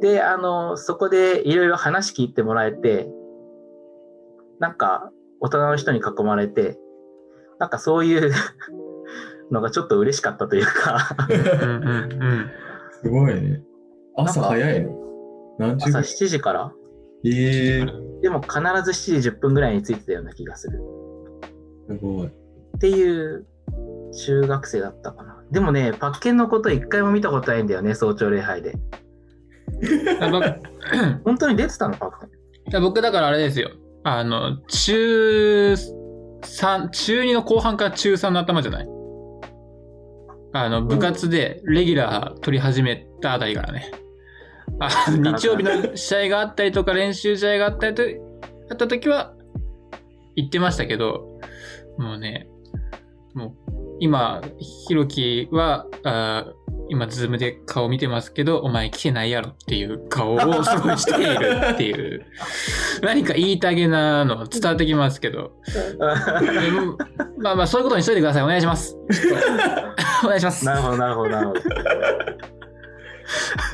[0.00, 3.10] で、あの、そこでいろいろ話聞いてもらえて、
[4.60, 6.78] なんか、大人の人に囲まれて、
[7.58, 8.32] なんかそういう
[9.50, 11.16] のがちょっと嬉しかったというか。
[13.02, 13.62] すごいね。
[14.16, 14.96] 朝早いの？
[15.58, 16.72] 何時朝ぐらい？7時から、
[17.24, 17.86] ええ
[18.22, 18.52] でも必
[18.84, 20.80] ず7時10分ぐらいについてたような気がする。
[21.88, 22.26] すごい。
[22.26, 22.30] っ
[22.80, 23.46] ていう
[24.12, 25.42] 中学生だったかな。
[25.50, 28.74] でもね、パッケンのこと一回も見たことないんだよね、早朝礼拝で。
[31.24, 32.30] 本当に出てたの、パッケン。
[32.70, 33.70] いや僕だからあれですよ。
[34.16, 38.88] あの、中3、中2の後半から中3の頭じゃない？
[40.54, 43.90] あの、部活でレギュラー取り始めたあたりからね。
[44.80, 48.02] あ日曜日の試合があったりとか練習試合があったりと、
[48.70, 49.34] あった時は
[50.36, 51.38] 行ってましたけど、
[51.98, 52.48] もうね、
[53.34, 53.67] もう
[54.00, 56.58] 今、ひろきは、あー
[56.90, 62.24] 今、ズームで顔見てますけど、お前来てないやろっていう顔をすごいしている っていう、
[63.02, 65.52] 何か言いたげなの伝わってきますけど、
[67.38, 68.42] まあまあ、そういうことにしといてください。
[68.42, 68.96] お願いします。
[70.24, 70.64] お願いします。
[70.64, 71.60] なるほど、なるほど、なるほど。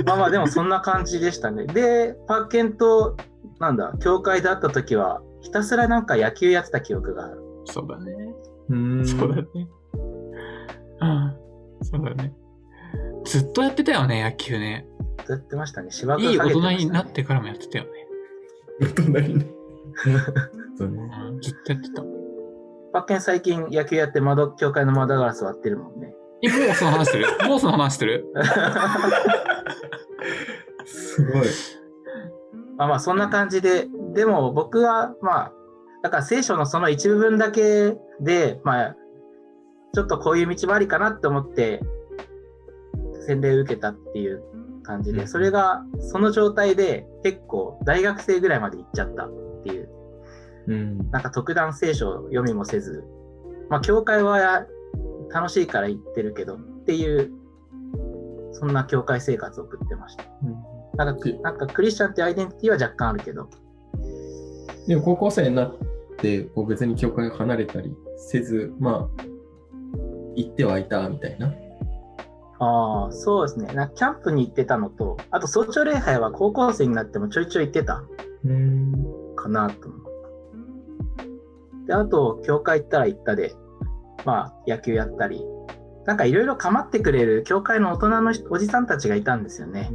[0.07, 1.67] まあまあ、でもそんな感じでしたね。
[1.67, 3.17] で、パッケンと、
[3.61, 7.41] なんだ、教会で会った時は、ひたすらなんか野球やってた記憶がある。
[7.67, 8.13] そうだね。
[8.71, 9.07] うーん。
[9.07, 9.69] そうだね。
[11.01, 11.37] うん。
[11.83, 12.33] そうだね。
[13.25, 14.87] ずっとやってたよね、野球ね。
[15.29, 15.91] やってましたね。
[15.91, 17.91] 芝いい大人になってからもやってたよね。
[18.81, 19.47] 大人にね。
[20.77, 21.11] そうね。
[21.29, 22.03] うん、ずっとやってた。
[22.93, 26.15] パッケン最近野球やって窓、教会の窓ガラス割ってるもんね。
[26.43, 28.27] え、もうその話してるもうその話してる？
[30.85, 31.47] すごい。
[32.77, 35.53] まあまあそんな感じで、でも僕はまあ、
[36.03, 38.97] だから聖書のその一部分だけで、まあ、
[39.95, 41.81] ちょっとこういう道もありかなって思って、
[43.27, 44.43] 洗礼を受けたっていう
[44.83, 49.89] 感じで、うんそれがその状態で結構大学生ぐらいまで行っちゃったっていう、
[50.67, 51.11] うん。
[51.11, 53.05] なんか特段聖書を読みもせず、
[53.71, 54.67] まあ教会は
[55.33, 57.31] 楽しいから行ってるけどっていう、
[58.53, 60.25] そんな教会生活を送ってました。
[60.97, 63.49] なんかなんかクリスチャンっていうアイデンティティは若干あるけど、
[64.87, 65.77] でも高校生になっ
[66.19, 69.34] て、こう別に教会が離れたりせず、まあ、
[70.37, 71.53] 行ってはいたみたいな
[72.59, 73.73] ああ、そうですね。
[73.75, 78.03] なんかキャンプに行ってたのと、あと早朝礼拝は高校生になってもちょいちょい行ってた
[78.45, 78.93] うん。
[79.37, 81.87] かなと思う。
[81.87, 83.55] で、あと、教会行ったら行ったで、
[84.25, 85.45] まあ、野球やったり、
[86.07, 89.93] なんかいろいろ構ってくれる教会の大人の人おじさんたちがいたんですよね。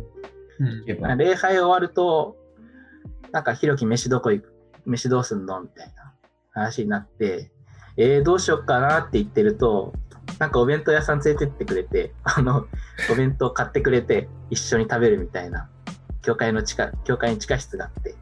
[0.60, 1.18] うん。
[1.18, 2.36] 礼拝終わると、
[3.32, 4.54] なんか、ひろき飯どこ行く
[4.86, 6.14] 飯どうすんのみたいな
[6.52, 7.52] 話になって、
[7.98, 9.94] えー、どうしよっかなって言ってると、
[10.38, 12.66] なんかお弁当屋さん連れてってくれて、あの、
[13.12, 15.70] お弁当買ってくれて、一緒に食べるみたいな、
[16.22, 18.16] 教会の地下、教会に地下室があって、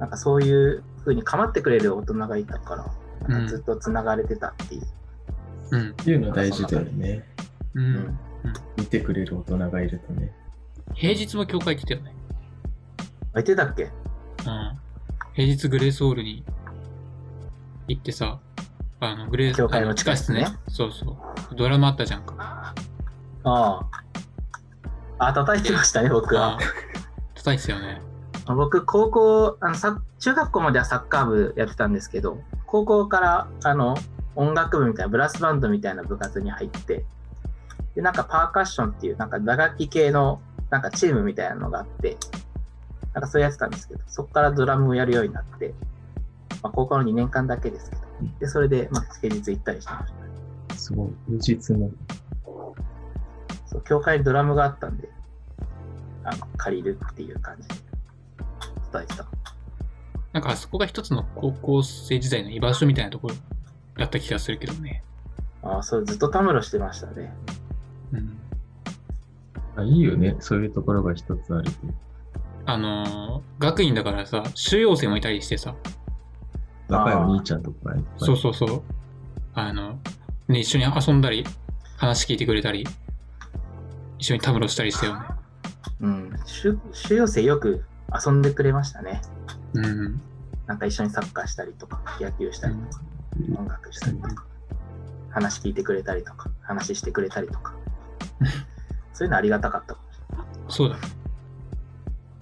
[0.00, 4.82] なんかそういう風に構ってくれる大人がいたから、なんかずっと繋がれてたっていう。
[5.70, 5.90] うん。
[5.90, 7.24] っていうの大事だよね。
[7.74, 7.80] う。
[7.80, 8.18] うんん。
[8.76, 10.32] 見てくれる大人がいるとね。
[10.94, 12.14] 平日も教会来てたよね。
[13.32, 13.84] 相手だっけ？
[13.84, 13.90] うん。
[15.32, 16.44] 平日グレースホールに
[17.88, 18.38] 行ってさ、
[19.00, 20.58] あの、グレース、教会のあ地下室ね地下。
[20.68, 21.10] そうそ
[21.52, 21.54] う。
[21.56, 22.74] ドラマあったじゃんか。
[23.44, 23.84] あ
[25.18, 25.26] あ。
[25.26, 26.58] あ、叩いてましたね、僕はあ。
[27.34, 28.00] 叩いてたよね。
[28.46, 33.96] 僕、高校あのさ、中学校まではサッカー部やってたんですけど、高校からあの
[34.36, 37.04] 音楽部みたいな、ブラスバンドみたいな部活に入って、
[37.94, 42.16] で、なんかパーカッションっていう、なんか打楽器系のなんかチームみたいなのがあって、
[43.12, 45.72] なんかそうやってたんですけど、そこからドラムをやるようになって、
[46.64, 48.02] まあ、高校の2年間だけですけど、
[48.40, 50.12] で、それで、まあ、平日行ったりしてまし
[50.68, 50.74] た。
[50.74, 51.38] すごい。
[51.38, 51.90] 平日の。
[53.66, 55.10] そう、教会にドラムがあったんで、
[56.24, 57.74] あの、借りるっていう感じで
[58.90, 59.26] 伝えてた。
[60.32, 63.34] なんかあそこが一つの高校生時代の居場所みたいなところ
[63.98, 65.04] だった気がするけどね。
[65.62, 67.32] ああ、それずっとたむろしてましたね。
[68.12, 68.38] うん。
[69.76, 70.34] あいいよね。
[70.40, 71.70] そういうところが一つあると。
[72.64, 75.76] あのー学院だからさ、収容生もいたりしてさ、
[76.88, 78.82] 若いお兄ちゃんとかいっぱいそうそうそう。
[79.54, 79.98] あの、
[80.48, 81.44] ね、一緒に遊んだり、
[81.96, 82.86] 話聞いてくれたり、
[84.18, 85.26] 一緒にたむろしたりしたよね。
[86.00, 86.32] うん。
[86.44, 87.84] 収収容生よく
[88.26, 89.22] 遊んでくれましたね。
[89.74, 90.20] うん。
[90.66, 93.02] なんか一緒にサッカーしたりとか、野球したりとか、
[93.58, 94.44] 音楽したりとか、
[95.30, 97.74] 話聞いてくれたりとか、話してくれたりとか。
[99.12, 99.96] そういうのありがたかった。
[100.68, 101.02] そうだね。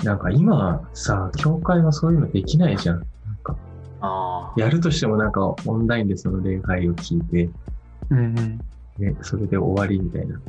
[0.04, 3.06] なんか今さ、教会はそういうのできないじゃん。
[4.56, 7.50] やるとしてもなんかオンラインでその礼拝を聞いて、
[8.10, 8.60] うんうん。
[8.98, 10.40] ね、それで終わりみたいな。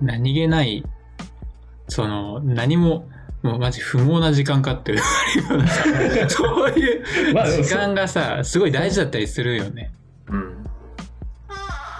[0.00, 0.84] 何気ない、
[1.88, 3.08] その、何も、
[3.42, 5.84] もうマジ不毛な時間かって言われるようなさ
[6.28, 7.04] そういう
[7.62, 9.92] 時間がさ、すごい大事だったりするよね。
[10.28, 10.32] あ。
[10.32, 10.64] うん。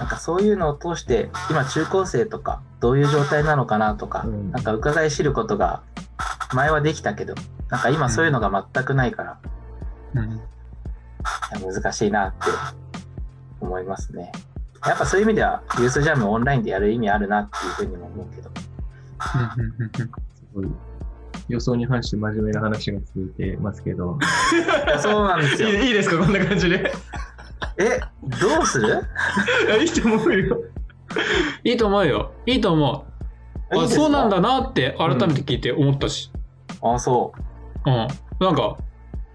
[0.00, 5.82] なんかそういうのを通して、今中高生とか、どういう状態なのかなとか、うんなんか伺い知ることが、
[6.52, 7.34] 前はできたけど、
[7.70, 9.38] なんか今そういうのが全くないから、
[10.14, 10.40] うん。
[11.74, 12.38] 難しいなって
[13.60, 14.30] 思いますね。
[14.86, 18.50] やっぱそういう意味では、ユースジャムオンラインでやる意味あるなっていうふうにも思うけど。
[21.48, 24.18] 予想に反して真面目な話が続いてますけど。
[25.00, 25.68] そうなんですよ。
[25.70, 26.18] いいですか？
[26.18, 26.92] こんな感じで。
[27.78, 29.04] え、どうする？
[29.82, 30.58] いいと思うよ。
[31.64, 32.32] いいと思うよ。
[32.46, 33.06] いいと思
[33.72, 33.78] う。
[33.78, 36.30] あ、そうなんだなって改めて聞いて思ったし。
[36.82, 36.94] だ。
[36.94, 37.40] あ、そう。
[37.86, 38.08] うん。
[38.40, 38.76] なんか、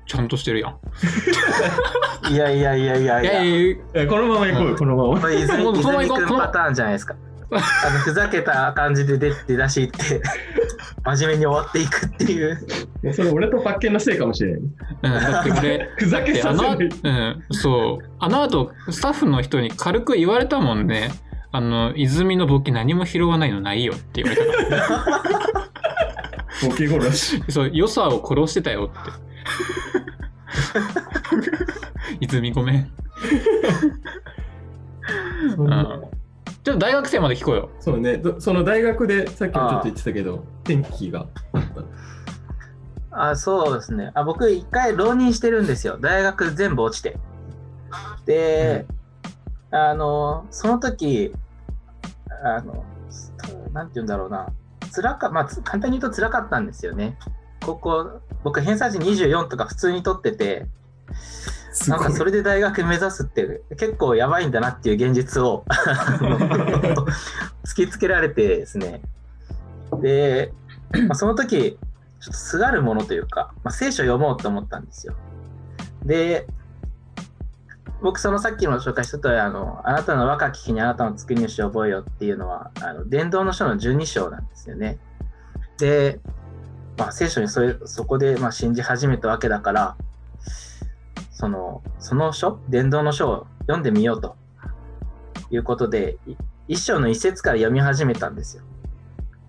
[0.06, 0.76] ちゃんとしてるやん。
[2.32, 3.44] いやいやいやいやいや。
[3.44, 5.22] いやいや、このまま行こうよ、このまま。
[5.22, 7.16] これ泉泉行こう君パターンじゃないですか。
[7.54, 10.22] あのふざけた感じで出出だしって
[11.04, 12.66] 真面目に終わっていくっていう。
[13.14, 14.60] それ俺とパッケンのせいかもしれない。
[14.60, 16.90] うん、だって俺、ふざけであの、させない。
[17.04, 18.06] うん、そう。
[18.20, 21.12] あの後、スタッフの人に軽く言われたもんね。
[21.52, 25.61] あの、泉のボケ何も拾わないのないよって言われたから。
[26.62, 27.44] ボケ殺し。
[27.50, 29.12] そう、良さを殺してたよって。
[32.22, 32.92] 泉ごめん。
[35.56, 36.02] そんな
[36.64, 37.70] ちょっと大学生まで聞こうよ。
[37.80, 41.62] そうね、どその大学でさっきもちょっと言ってたけど、天気があっ
[43.10, 43.30] た。
[43.30, 44.24] あそうですねあ。
[44.24, 45.98] 僕一回浪人してるんですよ。
[46.00, 47.18] 大学全部落ちて。
[48.26, 48.86] で、
[49.72, 51.34] あの、その時、
[52.44, 52.86] あの、
[53.74, 54.48] なんて言うんだろうな。
[54.94, 57.18] 辛か、まあ、つ簡単に言うと辛かったんですよね。
[57.66, 60.68] 高校、僕偏差値24とか普通に取ってて、
[61.88, 65.64] なんかそれで大学目指すって結構やばいんだなっていう現実を
[67.64, 69.02] 突きつけられてですね。
[70.02, 70.54] で、
[71.08, 71.78] まあ、その時、
[72.20, 75.16] ちょっとすがるものというか、まあ、聖書を読もうと思ったんですよ。
[76.04, 76.48] で、
[78.02, 84.98] 僕そのさっきの紹介したとおりあの、あなたの若き日にあなたの作り主を覚えよっていうのは、あの伝道の書の12章なんですよね。
[85.78, 86.20] で、
[86.98, 89.98] まあ、聖書にそれそこでまあ信じ始めたわけだから、
[91.32, 94.36] そのその書、伝道の書を読んでみようと
[95.52, 96.36] いうことで、い
[96.68, 98.64] 一章の一節から読み始めたんですよ。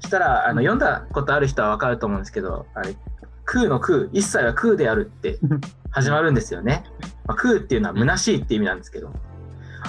[0.01, 2.97] そしたら、あの、読んだことある人はわかると思うんですけど、あれ、
[3.45, 5.39] 空の空、一切は空であるって
[5.93, 6.85] 始まるんですよね。
[7.27, 9.13] まあ、空っていうのは虚しいって意味なんですけど、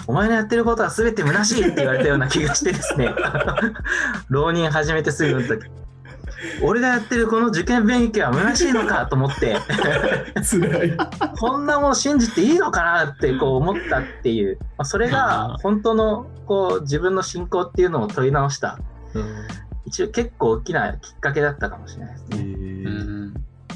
[0.08, 3.10] お前のやってることは全て虚しいって言われたような気がしてですね、
[4.30, 5.66] 浪人始めてすぐの時、
[6.62, 9.58] 俺がやってるこの受験勉強は虚しいのかと思って。
[11.40, 18.80] こんなもん信じていいのかなってこう思ったっていう、まあ、それが本当のこう自分の信仰っていうのを問い直した、
[19.86, 22.44] 一応結構大きなきっかけだったかもしれないですえね。
[22.44, 22.73] うん。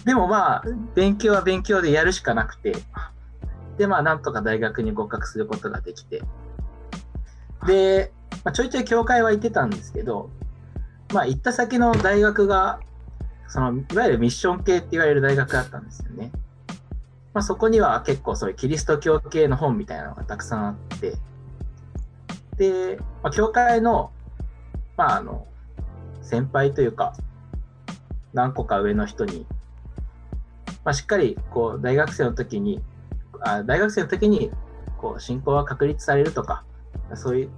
[0.08, 0.63] でもまあ、
[0.96, 2.74] 勉強は勉強でやるしかなくて、
[3.78, 6.24] で、まあ、なんとか大学に合格することができて、
[7.65, 8.13] で、
[8.46, 10.30] まあ、ちょいちょい教会は行ってたんですけど、
[11.13, 12.80] まあ、行った先の大学が、
[13.50, 16.32] その、いわゆるミッション系って言われる大学だったんですよね。
[17.34, 21.15] まあ、そこには結構そういうキリスト教系の本みたいなのがたくさんあって、
[22.56, 24.12] で、まあ、教会の、
[24.96, 25.46] まあ、あの、
[26.22, 27.13] 先輩というか、
[28.34, 29.46] 何個か上の人に、
[30.88, 32.82] まあ、しっかりこう大学生の時に
[33.41, 34.52] あ大学生の時に
[34.97, 36.63] こう信仰は確立されるとか
[37.13, 37.50] そういう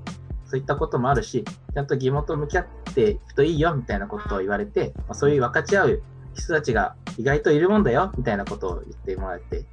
[0.45, 6.01] そういったこともあるしちゃんと義務と向き合っていくといいよみたいなことを言われて、まあ、そういう分かち合う
[6.33, 9.65] 人たちが意外といるもんだよみたいなことを言ってもらえて。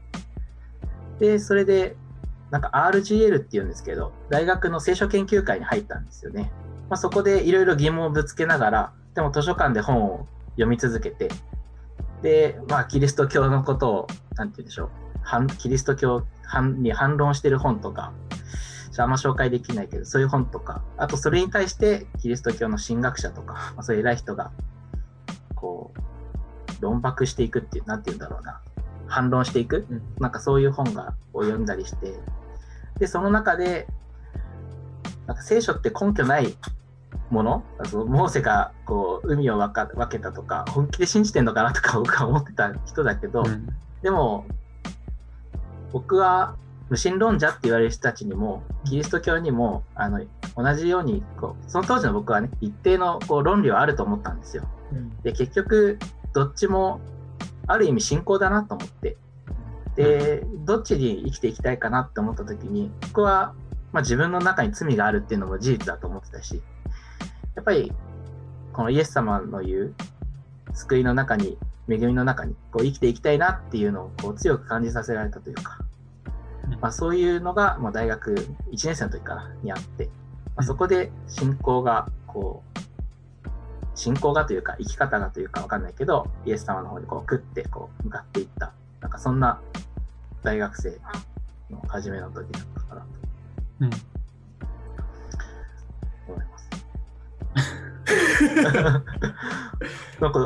[1.18, 1.96] でそれで
[2.50, 6.52] なんか RGL っていうんですけど大学の聖書研究会に入ったんですよね、
[6.90, 11.30] まあ、そこでいろいろ疑問をぶつけながらでも図書館で本を読み続けて
[12.22, 14.90] で、まあ、キリスト教のことを、なんて言うんでしょう、
[15.22, 18.12] 反キリスト教反に反論してる本とか、
[18.98, 24.52] あんま紹介できないけど、そういう本とか、あとそれに対してキリスト教の神学者とか、まあ、そういう偉い人が、
[25.54, 28.60] こう、論駁していくっていう、なんて言うんだろうな、
[29.06, 30.02] 反論していく、うん。
[30.18, 32.14] なんかそういう本がを読んだりして、
[32.98, 33.86] で、その中で、
[35.26, 36.54] なんか聖書って根拠ない
[37.30, 37.64] もの？
[37.78, 43.66] あのモーセがこう海を分か分けたとか本気で信じてんのかなとか僕は思ってた人だけど、うん。
[44.02, 44.44] でも
[45.92, 46.56] 僕は
[46.88, 50.20] 無神論者って言われる人たちにもキリスト教にもあの
[50.56, 54.68] 同じようにこうその当時の僕はね一定のこう論理はあると思ったんですよ。
[55.22, 55.98] で結局
[56.32, 57.00] どっちも
[57.66, 59.16] ある意味信仰だなと思って。
[59.96, 63.54] でどっちに生きていきたいかなって思った時に僕は、
[63.92, 66.62] まあ、自分の中に罪があるっていうのも事実だと思ってたし
[67.56, 67.92] やっぱり
[68.72, 69.94] このイエス様の言う
[70.72, 75.78] 救いの中に恵みの中にこう生きていきたいなっていうのをこう強く感じさせられたというか、
[76.80, 80.06] まあ、そういうのがもう大学1年生の時からにあって、
[80.54, 82.78] まあ、そこで信仰がこう
[83.94, 88.72] 信仰がというか生き方がというかわかんないけどイエス様の方にこうクッてこう向かっていった。
[89.00, 89.60] なんかそんな
[90.42, 90.98] 大学生
[91.70, 93.06] の初めの時だったかなと
[100.20, 100.38] なんか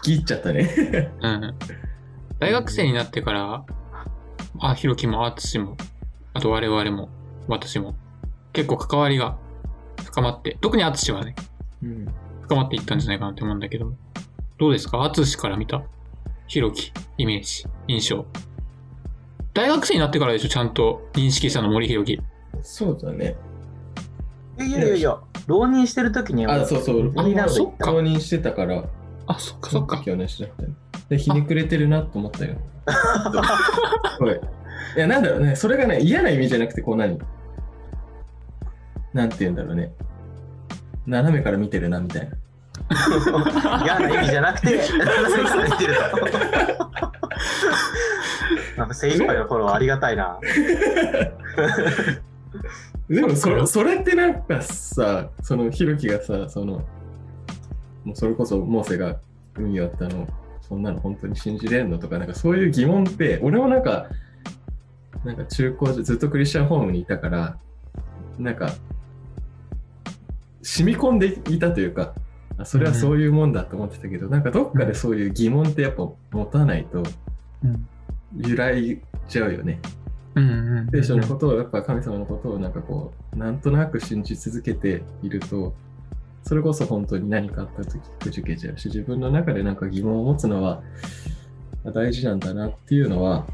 [0.00, 1.12] 聞き入っちゃったね。
[1.20, 1.54] うん。
[2.38, 3.64] 大学生になってから、
[4.60, 5.76] あ、ひろきもあつしも、
[6.32, 7.08] あと我々も、
[7.48, 7.94] 私も、
[8.52, 9.36] 結構関わりが
[10.04, 11.34] 深まって、特にあつしはね、
[11.82, 12.06] うん。
[12.42, 13.94] 深まっていったんじゃないかなって思うんだけど、
[14.58, 15.02] どうですか？
[15.02, 15.82] あつしから見た、
[16.46, 18.26] ひろき、イメージ、印象。
[19.54, 20.48] 大学生になってからでしょ？
[20.48, 22.20] ちゃんと認識したの、森ひろき。
[22.62, 23.36] そうだね。
[24.58, 27.12] いやいやいや浪人してる時にはあ、そうそう。
[27.16, 28.84] あそっか浪人してたから、
[29.26, 30.02] あ、そっかそっか。
[31.08, 32.56] で、ひねくれてるなと思ったよ。
[34.96, 35.56] いや、なんだろうね。
[35.56, 37.18] それがね、嫌な意味じゃなくて、こう何？
[39.12, 39.92] なんて言うんだろうね。
[41.06, 42.36] 斜めから見てるな、みたいな。
[43.84, 46.00] 嫌な意味じゃなくて、 斜めから見てると。
[48.76, 50.38] なんか精一杯のフォローありがたいな。
[53.08, 56.82] でもそれ、それってなんかさ、そのひろきがさ、その、
[58.04, 59.18] もうそれこそモーセが
[59.54, 60.26] 海を渡ったの、
[60.62, 64.06] そんなの本当に信じれんのとか、なんかそういう疑問って、俺もなんか、
[65.24, 67.58] なんか中高時ずっとクリスチャンホームにいたから、
[68.38, 68.74] なんか、
[70.62, 72.14] 染み込んでいたというか、
[72.56, 77.02] あそれはそういうもんだと思ってたけど、なんかどっかでそういう疑問ってやっぱ持たないと
[77.64, 77.88] うん。
[78.36, 79.80] 揺らいじゃうよね。
[79.82, 80.03] うんうんうん。
[80.92, 85.74] 聖書のことを、やっぱ神様のことをなんかこう、なんとなく信じ続けていると、
[86.42, 90.82] それこそ本当に何かあった時くじけちゃうし、自分の中でなんか疑問を持つのは
[91.84, 93.46] 大事なんだなっていうのは、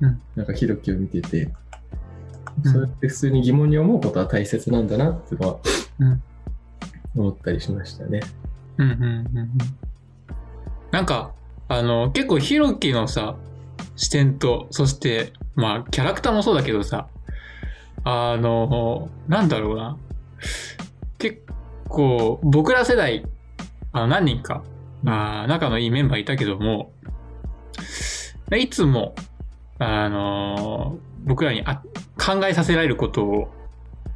[0.00, 1.48] うんなんかひろきを見てて、
[2.64, 5.58] うんそうやって普通に疑問に思うことは大切なんだなっていうのは
[6.00, 6.22] うん
[7.16, 8.20] 思ったりしましたね。
[8.78, 9.50] うんうんうんうん。
[10.90, 11.32] なんか、
[11.68, 13.36] あの、結構ヒロキのさ、
[13.96, 17.08] 視点と、そして、まあ、キャラクターもそうだけどさ、
[18.04, 19.96] あの、なんだろうな。
[21.18, 21.42] 結
[21.88, 23.24] 構、僕ら世代、
[23.92, 24.62] あの何人か、
[25.06, 26.92] あー仲のいいメンバーいたけども、
[28.54, 29.14] いつも、
[29.78, 31.82] あの僕らにあ
[32.18, 33.52] 考えさせられることを、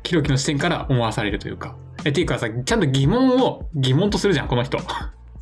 [0.02, 1.74] キロキの視点から思わされるというか。
[2.04, 4.78] え、っていうかさ、ちゃんと疑問を疑問とするじゃん、この人。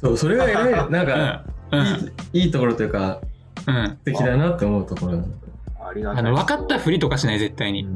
[0.01, 1.07] そう、それがね、なん うん。
[1.07, 2.13] か、うん。
[2.33, 3.21] いいいいところというか、
[3.67, 3.87] うん。
[3.89, 5.25] 素敵だなって思うところ。
[5.89, 6.21] ありがたい。
[6.21, 7.89] あの、分かったふりとかしない、絶対に。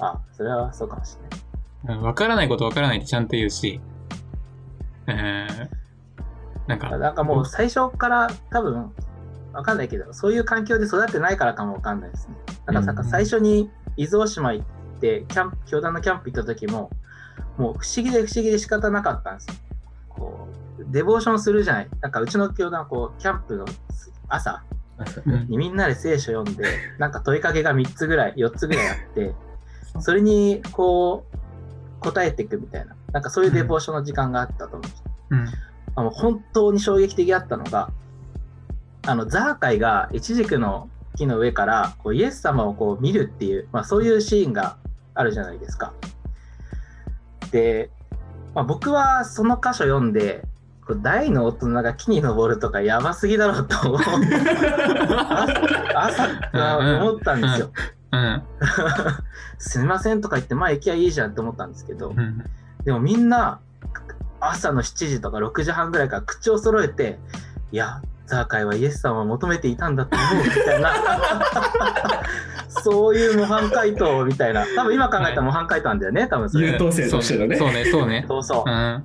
[0.00, 1.30] あ、それはそうかもしれない。
[1.30, 3.78] うん分からないこと分からないってちゃんと言うし、
[5.06, 5.68] えー、
[6.66, 8.90] なんか、なんかもう最初から多分、
[9.52, 12.36] わかんないけど、そういう環境で育ってないからかもわかんないですね。
[12.66, 14.66] なんかなんか最初に伊豆大島行っ
[15.00, 16.90] て、キャンプ、教団のキャンプ行った時も、
[17.58, 19.54] もう不思議で不思議で仕方なかったんですよ。
[20.08, 20.48] こ
[20.78, 21.88] う、デボーションするじゃない。
[22.00, 23.66] なんかうちの教団はこう、キャンプの
[24.28, 24.64] 朝
[25.48, 26.64] みんなで聖書読んで、
[26.98, 29.34] なんか問いかけが3つぐらい、4つぐらいあって、
[30.00, 35.04] それにこう、答えていくみたいな、なんかそういうデボーションの時間があったと思うんです。
[35.30, 35.48] うん。
[35.96, 37.90] あの本当に衝撃的だったのが、
[39.06, 44.76] あのザーカイがイチジクの木の上からこうイエス様をこう見るっていう、まあ、そういうシーンが
[45.14, 45.92] あるじゃないですか。
[47.50, 47.90] で、
[48.54, 50.44] まあ、僕はその箇所読んで、
[50.96, 54.00] 大の大人が木に登るとかやばすぎだろうと思う
[55.94, 57.70] 朝朝思ったんですよ。
[58.12, 58.42] うん。
[59.58, 62.44] すみませんとか言って前行きゃいいじゃんって思ったんですけど、うん。
[62.84, 63.60] でもみんな
[64.40, 67.18] 朝の7時とか6時半ぐらいから口を揃えて、
[67.72, 70.92] いや、ザーカイはイエス様を求めていたんだと思うみたいな、
[72.68, 76.72] そういう模範解答みたいな、多分今考えたら模範解答なんだよね、多分それ。
[76.72, 78.24] 優等生としてのねそうね、そうね。
[78.28, 78.72] そうそうう。
[78.72, 79.04] ん。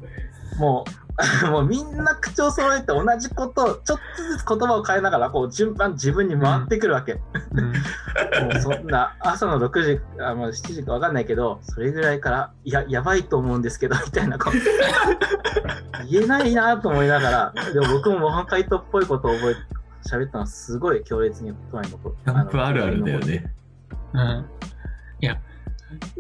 [0.58, 1.09] もう、
[1.52, 7.20] もうみんな口を揃えて同じことをちょっとずつ言葉を変えながらこう順番自分に回ってくるわけ。
[7.52, 7.74] うん。
[8.48, 14.38] もうそんな朝の6時あもう7時か分かんないけどそれぐらいからいややばいと思うんですけど みたいな
[16.10, 19.62] 言えないなと思いながらでも僕も模範解答っぽいことを覚えて
[20.10, 22.16] 喋ったのはすごい強烈に言葉に残る。
[22.26, 23.54] キャンプあるあるだよね。
[24.14, 24.46] うん。
[25.22, 25.38] いや、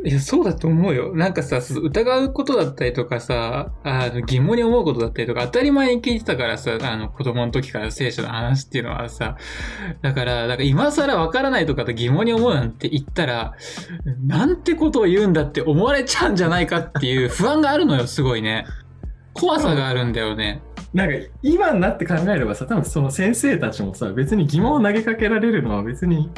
[0.03, 1.15] いや、そうだと思うよ。
[1.15, 9.37] なんかさ、疑うことだったりとかさ、あの疑問に思うことだったりとか、当たり前に聞いてたからさ、あの、子供の時から聖書の話っていうのはさ、
[10.01, 13.53] だから、だか今更わからないとかと疑問に思うなんて言ったら、
[14.25, 18.65] なんてことを言うんだって思われちゃうんじゃないかっていう不安があるのよ、すごいね。
[19.33, 20.61] 怖さがあるんだよね。
[20.93, 26.31] なんか今になって考えればさ、多分その先生たちもさ、別に疑問を投げかけられるのは別に、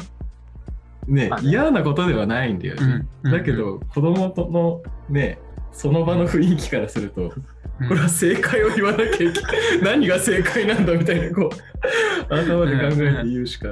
[1.08, 3.06] ね嫌なことではないんだよね。
[3.24, 3.32] うん。
[3.32, 5.40] だけど、子供とのね、
[5.72, 7.34] その場の雰囲気からすると、
[7.80, 9.34] うん、これは正解を言わなきゃいけない。
[9.84, 13.70] 何が正解なんだみたいな、こう、頭で考えて言うしか。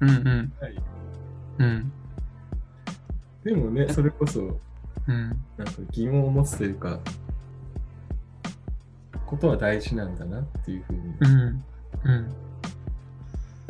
[0.00, 0.82] ない。
[1.58, 1.92] うん。
[3.44, 4.60] でもね、それこそ、
[5.08, 5.36] うん。
[5.56, 7.00] なんか疑問を持つというか、
[9.26, 11.00] ことは大事なんだなっていうふうに。
[11.20, 11.64] うん。
[12.04, 12.34] うん。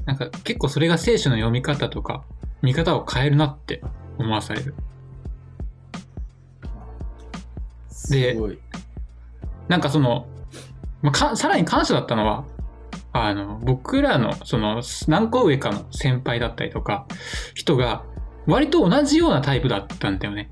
[0.05, 2.25] なんか結構それが聖書の読み方とか
[2.63, 3.83] 見方を変えるなって
[4.19, 4.75] 思わされる。
[8.11, 8.59] ですごい。
[9.69, 10.27] なんかその、
[11.03, 12.45] まあ、かさらに感謝だったのは、
[13.13, 17.07] あの、僕らのその何個上かの先輩だったりとか、
[17.55, 18.05] 人が
[18.47, 20.51] 割と同じようなタイプだったんだよね。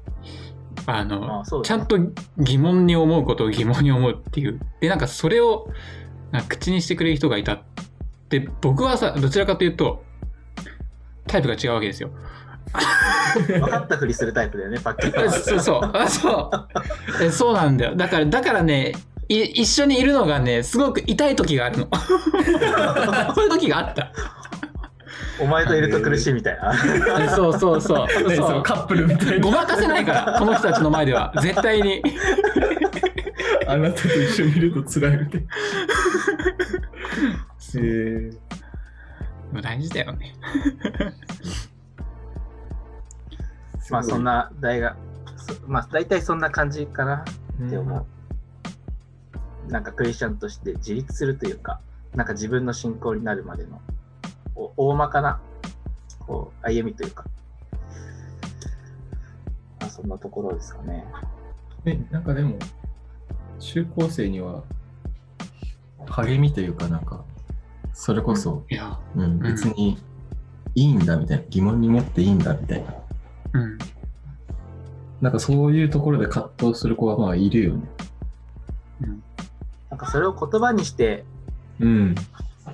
[0.86, 1.98] あの、あそうですねちゃんと
[2.38, 4.60] 疑問に思うことを疑問に思うっていう。
[4.80, 5.68] で、なんかそれを
[6.48, 7.62] 口にしてくれる人がいた。
[8.28, 10.04] で、僕はさ、どちらかというと、
[11.26, 12.10] タイプが違うわけですよ。
[13.46, 15.40] 分かったふりするタイプだよね、パッケージ。
[15.40, 15.90] そうそう。
[15.94, 16.50] あそ
[17.20, 17.24] う。
[17.24, 17.96] えそうなんだよ。
[17.96, 18.94] だから、だからね、
[19.28, 21.88] い一緒にいるのがね、すごく痛い時があるの。
[23.34, 24.12] そういう時があった。
[25.38, 27.28] お前といると苦しいみたいな。
[27.28, 28.06] そうそうそう。
[28.28, 29.44] ね、そそうのカップルみたいな。
[29.44, 31.32] ごまかせないから、この人たちの前では。
[31.42, 32.02] 絶対に。
[33.68, 35.46] あなたと一緒にいると辛いみたいな。
[37.76, 38.45] へえで
[39.56, 40.34] も大事だよね。
[43.90, 44.96] まあそんな大学、
[45.36, 47.24] そまあ大体そんな感じかな
[47.66, 48.06] って思
[49.68, 49.70] う。
[49.70, 51.80] なんかクリスチャンとして自立するというか、
[52.14, 53.80] なんか自分の信仰になるまでの
[54.54, 55.40] お大まかな
[56.20, 57.24] こう歩みというか、
[59.80, 61.04] まあ、そんなところですかね。
[61.84, 62.58] ね、なんかでも、
[63.60, 64.64] 中高生には
[66.06, 67.24] 励みというかなんか、
[67.98, 69.96] それこそ、いや、うん、別に
[70.74, 72.94] いいんだみたいな、疑問に持っていいんだみたいな。
[73.54, 73.78] うん。
[75.22, 77.88] なんかそういうところで葛藤する子はまあいるよね。
[79.88, 81.24] なんかそれを言葉にして、
[81.80, 82.14] うん。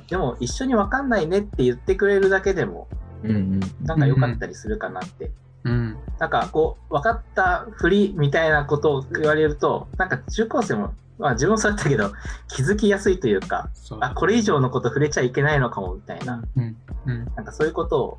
[0.08, 2.88] でも一緒に分かんないねって言ってくれるだけでも、
[3.22, 3.60] うんうん。
[3.84, 5.30] なんか良かったりするかなって
[5.62, 5.96] うん。
[6.18, 12.12] なんかこう、分かったふりみたいなことを言われると、なんか中高生も、まあ自分もそうだったけど、
[12.48, 13.98] 気づきやすいというか、そう。
[14.02, 16.76] あ、これ以上のこと触れちゃいけないのかもみたいな、うん。
[17.06, 17.24] うん。
[17.36, 18.18] なんかそういうことを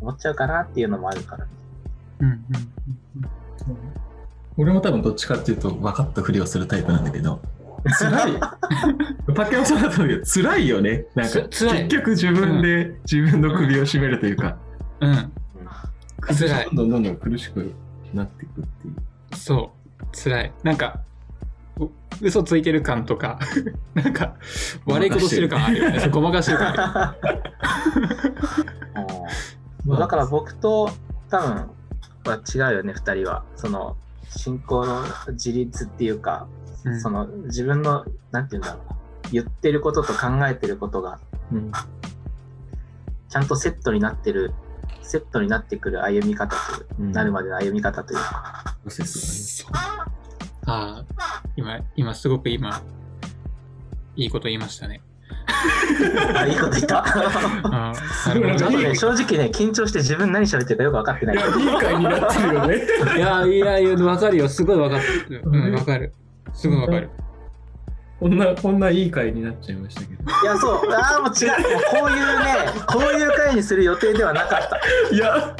[0.00, 1.50] 思っちゃうかなっていうのもあるからね。
[2.20, 2.28] うん。
[2.28, 2.44] うん。
[4.56, 7.40] 俺も多分どっちかっていうと分かったふりをするタイプなんだけど
[7.96, 8.40] 辛い
[9.36, 14.56] 竹山さんだと思うけど辛いよねなんか結局自分で自分の首を絞めるというか、
[15.00, 15.10] うん。
[15.10, 15.32] うん。
[16.36, 17.72] 辛いどんどんどんどん苦しく
[18.12, 19.78] なっていくっていうそう。
[20.12, 20.52] 辛い。
[20.64, 21.07] なんか、う
[22.20, 23.38] 嘘ついてる感とか、
[23.94, 24.34] なんか、
[24.86, 26.08] 悪いことしてる感あるよね。
[26.08, 26.74] ごまかしてる感
[29.98, 30.90] だから僕と
[31.30, 31.70] 多分
[32.24, 33.44] は違うよね、二人は。
[33.56, 33.96] その、
[34.30, 36.46] 信仰の自立っていうか、
[36.84, 36.92] る。
[36.92, 38.96] うんその自分の、なんて言うんだろうな。
[39.30, 41.18] 言ってることと考えてることが、
[41.52, 41.72] うん
[43.30, 44.54] ちゃんとセットになってる、
[45.02, 48.76] セットになってくる歩み方という、うんなるまでの歩み方というか。
[50.68, 52.82] ああ、今、今すごく今、
[54.16, 55.00] いいこと言いましたね。
[56.36, 56.98] あ、いいこと言った。
[57.08, 61.36] あーなるほどちょっとね、正直ね、緊張して自分何喋ってるかよく分かってない。
[61.36, 62.76] いやいい回になってるよね
[63.16, 64.48] いや、いやいや、わかるよ。
[64.48, 65.04] すごいわかる。
[65.42, 66.12] ううんん、わかる。
[66.52, 67.10] すごいわかる。
[68.20, 70.92] こんなこんないい回になっちゃいましたけどいや、そう。
[70.92, 71.50] ああ、もう違う。
[71.50, 72.44] もうこういうね、
[72.86, 75.14] こういう回にする予定ではなかった。
[75.14, 75.54] いや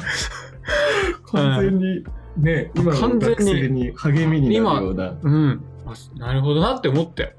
[1.31, 2.05] 完全に
[2.39, 5.65] ね今の完全に学生に励みになるようなうん。
[5.87, 7.31] あなるほどなって思ったよ。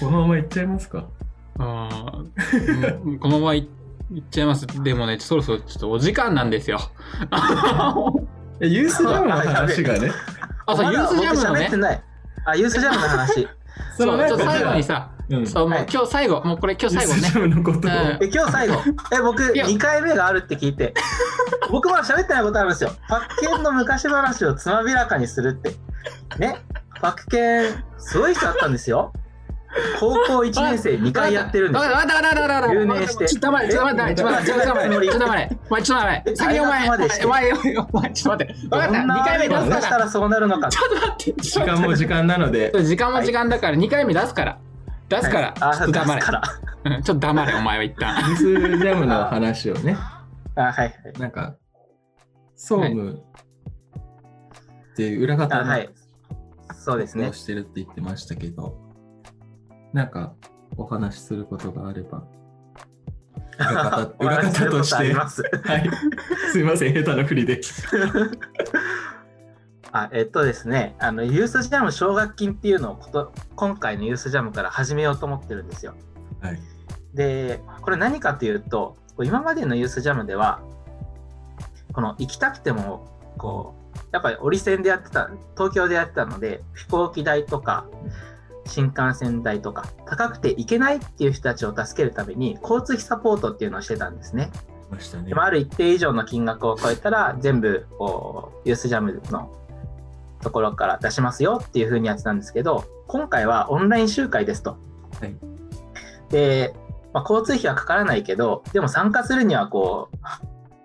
[0.00, 1.06] このままいっちゃいますか？
[1.58, 3.68] あーうんこのままい
[4.12, 4.66] いっちゃいます。
[4.82, 6.78] でもね、そろそろちょっとお時間なんですよ。
[8.60, 10.12] ユースジャムの話がね
[10.66, 12.02] あ、そう、ユースジャムのね。
[12.44, 13.48] あ、ユースジャムの話。
[13.96, 18.74] そう、ちょっと最後にさ、うんそう、もうはい今日最後、もうこれ今日最後ねえ、今日最後。
[19.12, 20.94] え、僕、いや2回目があるって聞いて。
[21.70, 22.90] 僕まだ喋ってないことあるんですよ。
[23.08, 25.70] パッケンの昔話をつまびらかにするって。
[26.38, 26.56] ね。
[27.00, 29.12] パッケン、すごい人だったんですよ。
[29.98, 31.90] 高校1年生2回やってるんですよ。
[31.90, 39.82] わかったわかったわかったわかった留年してちょっと待って、ちょっと待って、ちょっと待って、ちょっと待って、ちょっと待って、お前ちょっと待って、先にお前、お前、お前、お前、ちょっと待って、わかった、どんな2回目出すから。
[39.82, 40.68] したらそうなるのか。
[40.68, 44.58] ちょっと待って、時間も時間なので時間も時間だから2回目出すから。
[45.08, 48.16] 出すから、あ、ちょっと黙れちょっと黙れ、 お前は一旦。
[48.28, 49.96] ユースジャムの話をね
[50.56, 50.94] あ、はいはい。
[51.18, 51.56] なんか
[52.56, 53.22] 総務
[54.92, 55.90] って裏あ、方のはい。
[56.74, 57.32] そうですねを。
[57.32, 58.78] してるって言ってましたけど、
[59.92, 60.34] なんか
[60.76, 62.24] お話しすることがあれば
[63.58, 65.42] 裏方 お話しすることあります。
[65.64, 65.90] はい
[66.52, 67.60] すいません下手なふりで
[69.96, 75.94] あえっとですね、あのユースジャム奨学金っていうのをこと今回のユースジャムから始めようと思ってるんですよ。
[76.40, 76.60] はい
[77.14, 80.60] で、これ何かというと、今までのユースジャムでは、
[81.92, 83.06] この行きたくても、
[83.38, 87.86] こう、やっぱり折り線でやってた、東京でやってたので、飛行機代とか、
[88.66, 94.50] 新幹線代とか、高くて行けないっていう人たちを助けるために、交通費サポートっていうのをしてたんですね。
[94.90, 99.50] ましたねでもある一定以上の金額を超えたら全部こうユースジャムの
[100.44, 104.78] ところから出しますよっていう風にやってたんですけど今回はオンライン集会ですと。
[105.20, 105.36] はい
[106.30, 106.74] で、
[107.12, 110.16] まあ、交通費はかからないけどでも参加するにはこう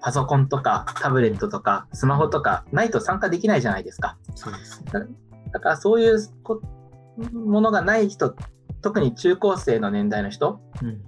[0.02, 4.18] パソコンとかタブレットとかスマホとかないと参加できないじゃないですか。
[4.36, 4.84] そうです
[5.52, 6.62] だからそういうこ
[7.34, 8.36] ものがない人
[8.82, 11.02] 特に中高生の年代の人うん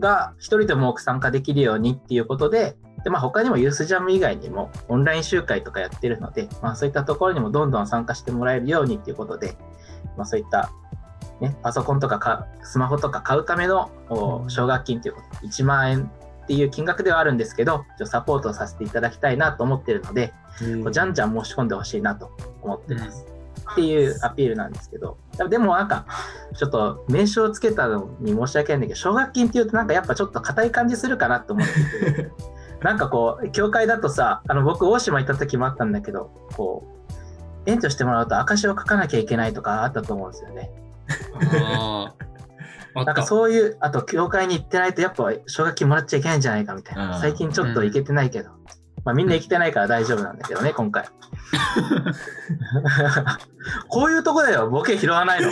[0.00, 9.56] が一人でも多く参加できるようにっていうことで、でまあ、他にもユースジャム以外にもオンライン集会とかやってるので、まあ、そういったところにもどんどん参加してもらえるようにっていうことで、
[10.16, 10.70] まあ、そういった、
[11.40, 16.10] ね、パソコンとかかスマホとか買うためのお奨学金ということで、1万円
[16.42, 20.32] っていう金額ではあるんですけど、ちょサポートさせていただきたいなと思ってるので、
[20.82, 22.30] こうじゃんじゃん申し込んでほしいなと
[22.62, 23.24] 思ってます。
[23.72, 25.16] っていうアピールなんですけど、
[25.48, 26.06] でもなんか、
[26.56, 32.30] ちょっと名称をつけたのに申し訳ないんだけど、奨学金っていうとなんかやっぱちょっと硬い感じするかなと思ってて、
[32.82, 36.84] なんかこう、教会だとさ、あの僕、大島行った時もあったんだけど、こ
[37.66, 40.70] う、援助してもらうと証を書かなきゃいけないとかあったと思うんですよね。
[42.94, 43.22] なんか。
[43.22, 47.18] そういう、あと教会に行ってないとやっぱ奨学金もらっちゃいけないんじゃないかみたいな。
[47.20, 48.50] 最近ちょっと行けてないけど。
[49.04, 51.04] まあみんな行けてないから大丈夫なんだけどね、今回。
[53.88, 55.50] こういうとこだよ、ボケ拾わないの。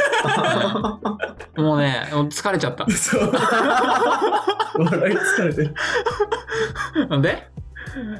[1.64, 2.88] もうね、もう疲れちゃった。
[2.90, 3.30] そう
[4.78, 5.74] 笑い疲れてる
[7.22, 7.48] で？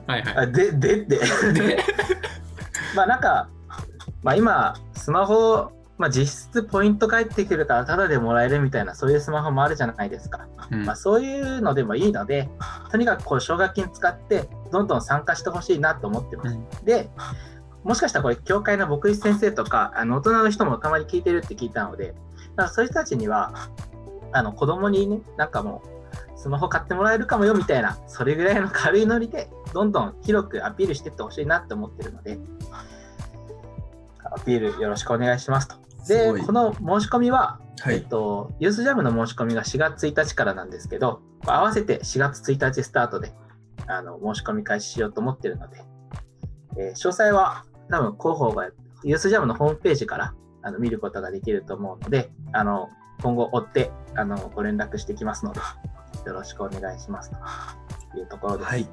[0.06, 1.16] はいはあで、でって。
[1.16, 1.18] い。
[1.54, 1.84] で、
[2.94, 3.48] まあなんか、
[4.22, 10.46] まあ今、スマホ、まあ実質ポイント返ってくるからタダでもらえるみたいな、そういうスマホもあるじゃないですか。
[10.70, 12.48] うんまあそういうのでもいいので、
[12.90, 16.54] とにかくこう奨学金使って、どんどん参加してほしいなと思ってます。
[16.54, 17.10] うんで、
[17.84, 23.70] もしかしたらこれ、教会の牧師先生とか、あの大人の人もたまに聞いてるって聞いたので、だからそういう人たちには、
[24.32, 32.38] あの子供にね、なんかもう、スマホ買ってもらえるかもよみたいな、それぐらいの軽いノリで、どんどん広くアピールしていってほしいなって思ってるので、
[34.24, 35.76] アピールよろしくお願いしますと。
[36.06, 37.96] でこの申し込みは、はい。
[37.96, 43.32] えっと、ユースジャムの申し込みが4月1日からなんですけど、合わせて4月1日スタートで
[43.88, 45.82] あの申し込み開始しようと思っているので、
[46.76, 48.70] えー詳細は多分広報が
[49.02, 52.88] ユースジャムのホームページからあの見ることができると思うので、あの
[53.22, 55.60] 今後追ってあのご連絡してきますので、
[56.26, 57.30] よろしくお願いします
[58.12, 58.68] というところです。
[58.68, 58.88] はい。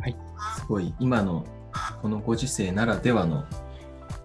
[0.00, 0.16] はい。
[0.56, 1.44] すごい、今の
[2.02, 3.44] このご時世ならではの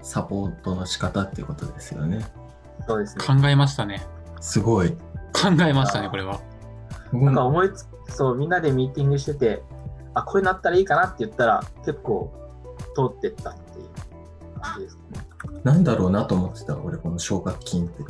[0.02, 2.26] サポートの仕方っていうことですよね。
[2.88, 3.26] そうですね。
[3.26, 4.06] 考えましたね。
[4.42, 4.92] すごい。
[5.34, 6.42] 考えましたね、これは。
[7.12, 9.64] 僕なんかも思いつそう、みんなでミーティングしてて、
[10.16, 12.34] あ、こういうのあったらいいかなって言ったら、結構
[12.96, 15.04] 通ってったっていう感じですか
[15.52, 15.60] ね。
[15.64, 18.04] なんだろうなと思ってた、俺、この奨学金って。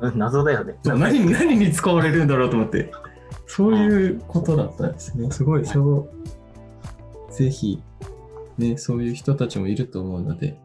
[0.00, 0.76] うん、謎だよね。
[0.84, 2.92] 何に何に使われるんだろうと思って。
[3.46, 5.30] そういうことだったんですね。
[5.30, 6.08] すごい、そ
[7.30, 7.32] う。
[7.32, 7.82] ぜひ、
[8.58, 10.58] ね、そういう人たちもいると思うので。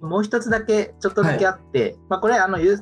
[0.00, 2.78] もう一つだけ、ちょっとだけあって、まあこれ、あの、ゆ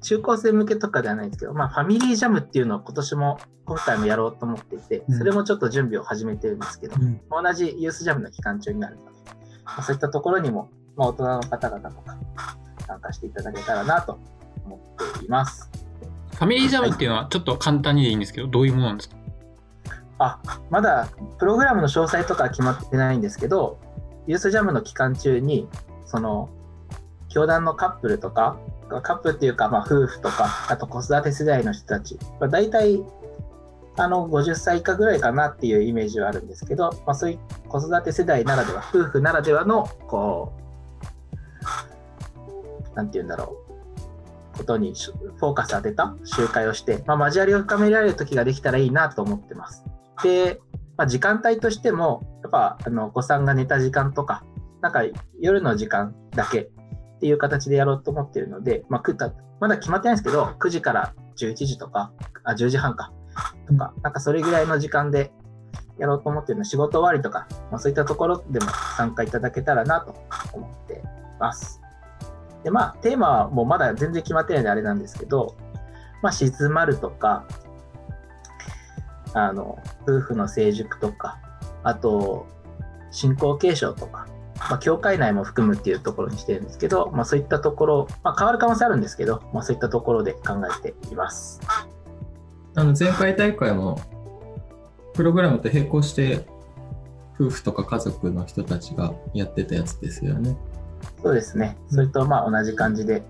[0.00, 6.96] 中高生向けとかではないんですけど、まあファミリージャムっていうのを今年も、今回もやろうと思っていてうん、それもちょっと準備を始めてるんですけど、
[7.30, 9.10] 同じユースジャムの期間中になるので、
[9.64, 12.18] まあそういったところにも、まあ大人の方々とか
[12.86, 14.18] 参加していただけたらなと
[14.64, 15.70] 思っています。
[16.34, 19.16] ファミリージャムっていうのはちょっと簡単にでいいんですけど、どういうものなんですか？
[20.18, 20.40] あ、
[20.70, 23.78] まだプログラムの詳細とかは決まってないんですけど、
[24.26, 25.68] ユースジャムの期間中に、
[26.12, 26.50] その、
[27.30, 28.58] 教団のカップルとか、
[29.02, 33.02] カップルっていうか、まあ、夫婦とか、あと子育て世代の人たち、まあ、大体、
[33.96, 37.38] あの、50歳以下ぐらいかなっていうイメージはあるんですけど、まあ、そういう
[37.68, 40.52] 子育て世代ならでは、夫婦ならではの、こ
[42.92, 43.56] う、なんて言うんだろ
[44.54, 44.92] う、ことに
[45.38, 49.82] フォーカス当てた集会をして、まあ、交わりを深められる時ができたらいいなと思ってます。
[50.22, 50.60] で、
[50.98, 54.44] まあ、時間帯としても、やっぱあのお子さんが寝た時間とか、
[54.82, 55.02] なんか
[55.40, 62.12] 夜の時間だけっていう形でやろうと思ってるので、まあ、まだ決まってないんですけど、9時から11時とか、
[62.42, 63.12] あ10時半か、
[63.68, 65.32] とか、なんかそれぐらいの時間で
[65.98, 68.66] やろうと思ってるので、仕事終わりとか、まあ、そういったところでも
[68.96, 70.16] 参加いただけたらなと
[70.52, 70.96] 思ってい
[71.38, 71.80] ます。
[72.64, 75.56] で、まあ、テーマはもうまだ全然決まってないんであれなんですけど、
[76.22, 77.46] まあ、静まるとか、
[79.34, 81.38] あの、夫婦の成熟とか、
[81.84, 82.48] あと、
[83.12, 84.26] 信仰継承とか、
[84.70, 91.60] まあ、教会内も含むっていうところにしてるんですけど、まあ、そういったところ、まあ、変わる可能性あるんですけど、まあ、そういったところで考えています。
[92.74, 94.00] あの、前回大会も、
[95.14, 96.46] プログラムと並行して、
[97.38, 100.56] 夫婦とか家族の人たちがやってたやつですよね。
[101.22, 101.76] そうですね。
[101.90, 103.22] それとまあ同じ感じで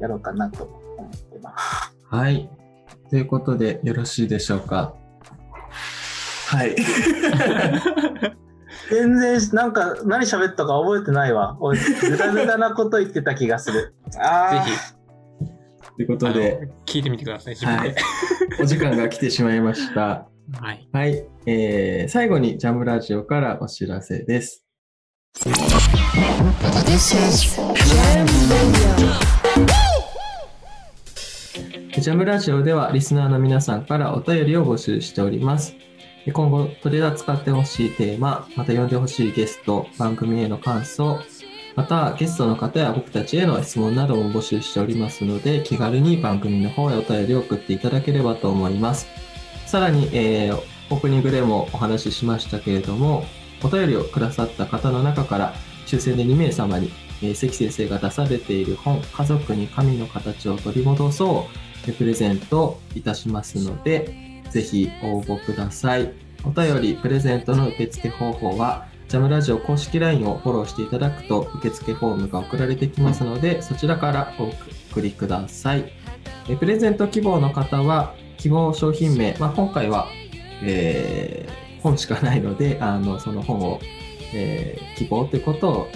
[0.00, 0.64] やろうかなと
[0.98, 1.96] 思ってます。
[2.08, 2.50] はい。
[3.08, 4.94] ということで、よろしいでしょうか？
[6.48, 6.76] はい。
[8.90, 11.56] 全然、なんか何喋ったか覚えてないわ。
[11.60, 13.94] おい、ぐだぐだなこと言ってた気がする。
[14.18, 14.70] あぜーひ、
[15.96, 17.94] ということで、聞いてみてください、自分はい。
[17.94, 17.96] で。。
[18.60, 20.00] お時間が来てしまいました。
[20.00, 20.88] はい。
[20.92, 21.24] はい。
[21.46, 24.64] えー、最後にジャムラジオからお知らせです。
[25.38, 25.54] This
[27.14, 29.40] is Jam Radio.
[32.00, 32.62] ジャムラジオ。
[32.62, 35.74] ではリスナーの皆さんからお便りを募集しております。
[36.32, 41.18] 今後取り扱ってほしいテーマ、また呼んでほしいゲスト、番組への感想、
[41.76, 49.08] またゲストの方や僕たちへの質問なども募集しておりますので、気軽に番組の方へお便りを送っていただければと思います。
[49.66, 50.60] さらに、えー
[50.92, 53.24] オープニングでもお話ししましたけれども、
[53.62, 55.54] お便りをくださった方の中から
[55.86, 56.90] 抽選で2名様に、
[57.22, 61.46] えー関先生が出されている本、家族に神の形を取り戻そ
[61.86, 66.12] うプレゼントいたしますので、ぜひ応募ください。
[66.44, 74.44] お便り、プレゼントの受付方法は、ジャムラジオ公式 LINE をフォローしていただくと受付フォームが送られてきますので、そちらからお
[74.92, 75.92] 送りください。
[76.48, 80.08] えプレゼント希望の方は、希望商品名、まあ、今回は、
[80.62, 83.80] えー本しかないので、あの、その本を、
[84.34, 85.88] えー希望ということを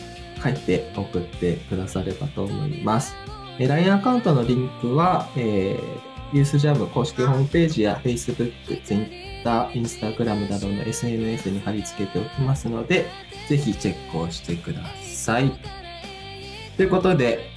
[0.43, 3.15] 書いて送ってくださればと思います。
[3.59, 8.53] え LINE アカウントのリンクは、えー、ユースジャム公式ホームページや Facebook、
[8.85, 13.07] Twitter、Instagram などの SNS に貼り付けておきますので、
[13.49, 15.53] ぜひチェックをしてください。
[16.77, 17.51] ということで、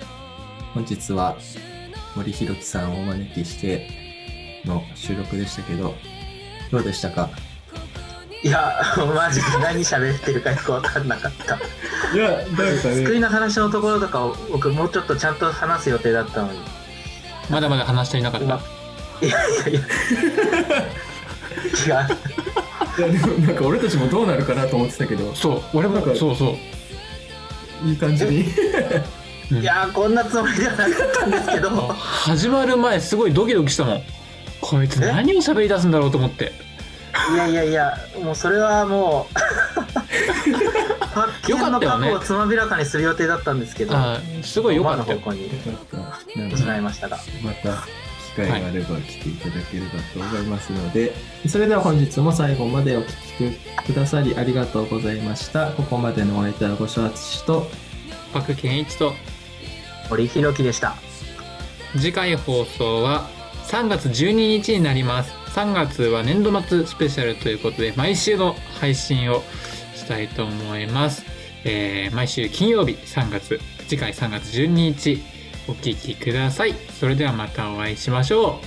[0.74, 1.38] 本日は
[2.16, 5.96] 森弘樹さんをお招きしての収録でしたけど、
[6.72, 7.30] どうでしたか？
[8.44, 8.84] いや
[9.16, 11.56] マジで何喋ってるかよく分かんなかった。
[12.16, 16.60] いや、なんかね、救いの話のところとかを僕もうちょっとちゃんと話す予定だったのに
[17.50, 18.60] まだまだ話していなかった。
[19.20, 19.80] くいやいやいや
[21.70, 22.28] 違う
[22.98, 26.56] いやでもなんか俺たちもどうなるかなと思ってたけど、そう、俺もなんかそうそ
[27.84, 27.88] う。
[27.88, 28.42] いい感じに。
[28.42, 28.48] うん
[29.50, 34.02] いやーこんなつもりではなかったんですけど始まる前すごいドキドキしたもん。
[34.60, 35.08] こいつえ？
[35.08, 36.52] 何を喋り出すんだろうと思って。
[37.34, 39.34] いやいやいやもうそれはもう
[41.02, 43.96] 発見の過去をつまびらかにする予定だったんですけど
[44.44, 45.20] すごい良かったよ
[46.68, 46.76] 思わぬ方向によかった。
[46.76, 47.18] なん行ってしまかいましたが。
[47.44, 47.88] また
[48.28, 51.14] 機会があれば来ていただければと思いますので、
[51.48, 53.52] それでは本日も最後までお聞
[53.84, 55.72] きくださりありがとうございました。
[55.72, 57.68] ここまでのお相手はご承知と、
[58.34, 59.14] パク健一と
[60.10, 60.96] 森弘樹でした。
[61.94, 63.30] 次回放送は
[63.66, 65.48] 3月12日になります。
[65.58, 69.42] 3月は年度末スペシャルということで毎週の配信を
[69.96, 71.26] したいと思います、
[71.66, 75.20] えー毎週金曜日3月次回3月12日
[75.68, 76.74] お聴きください。
[77.00, 78.62] それではまたお会いしましょ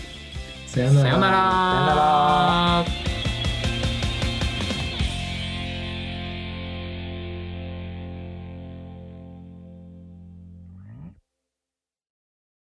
[0.66, 0.68] う。
[0.68, 3.19] さようなら。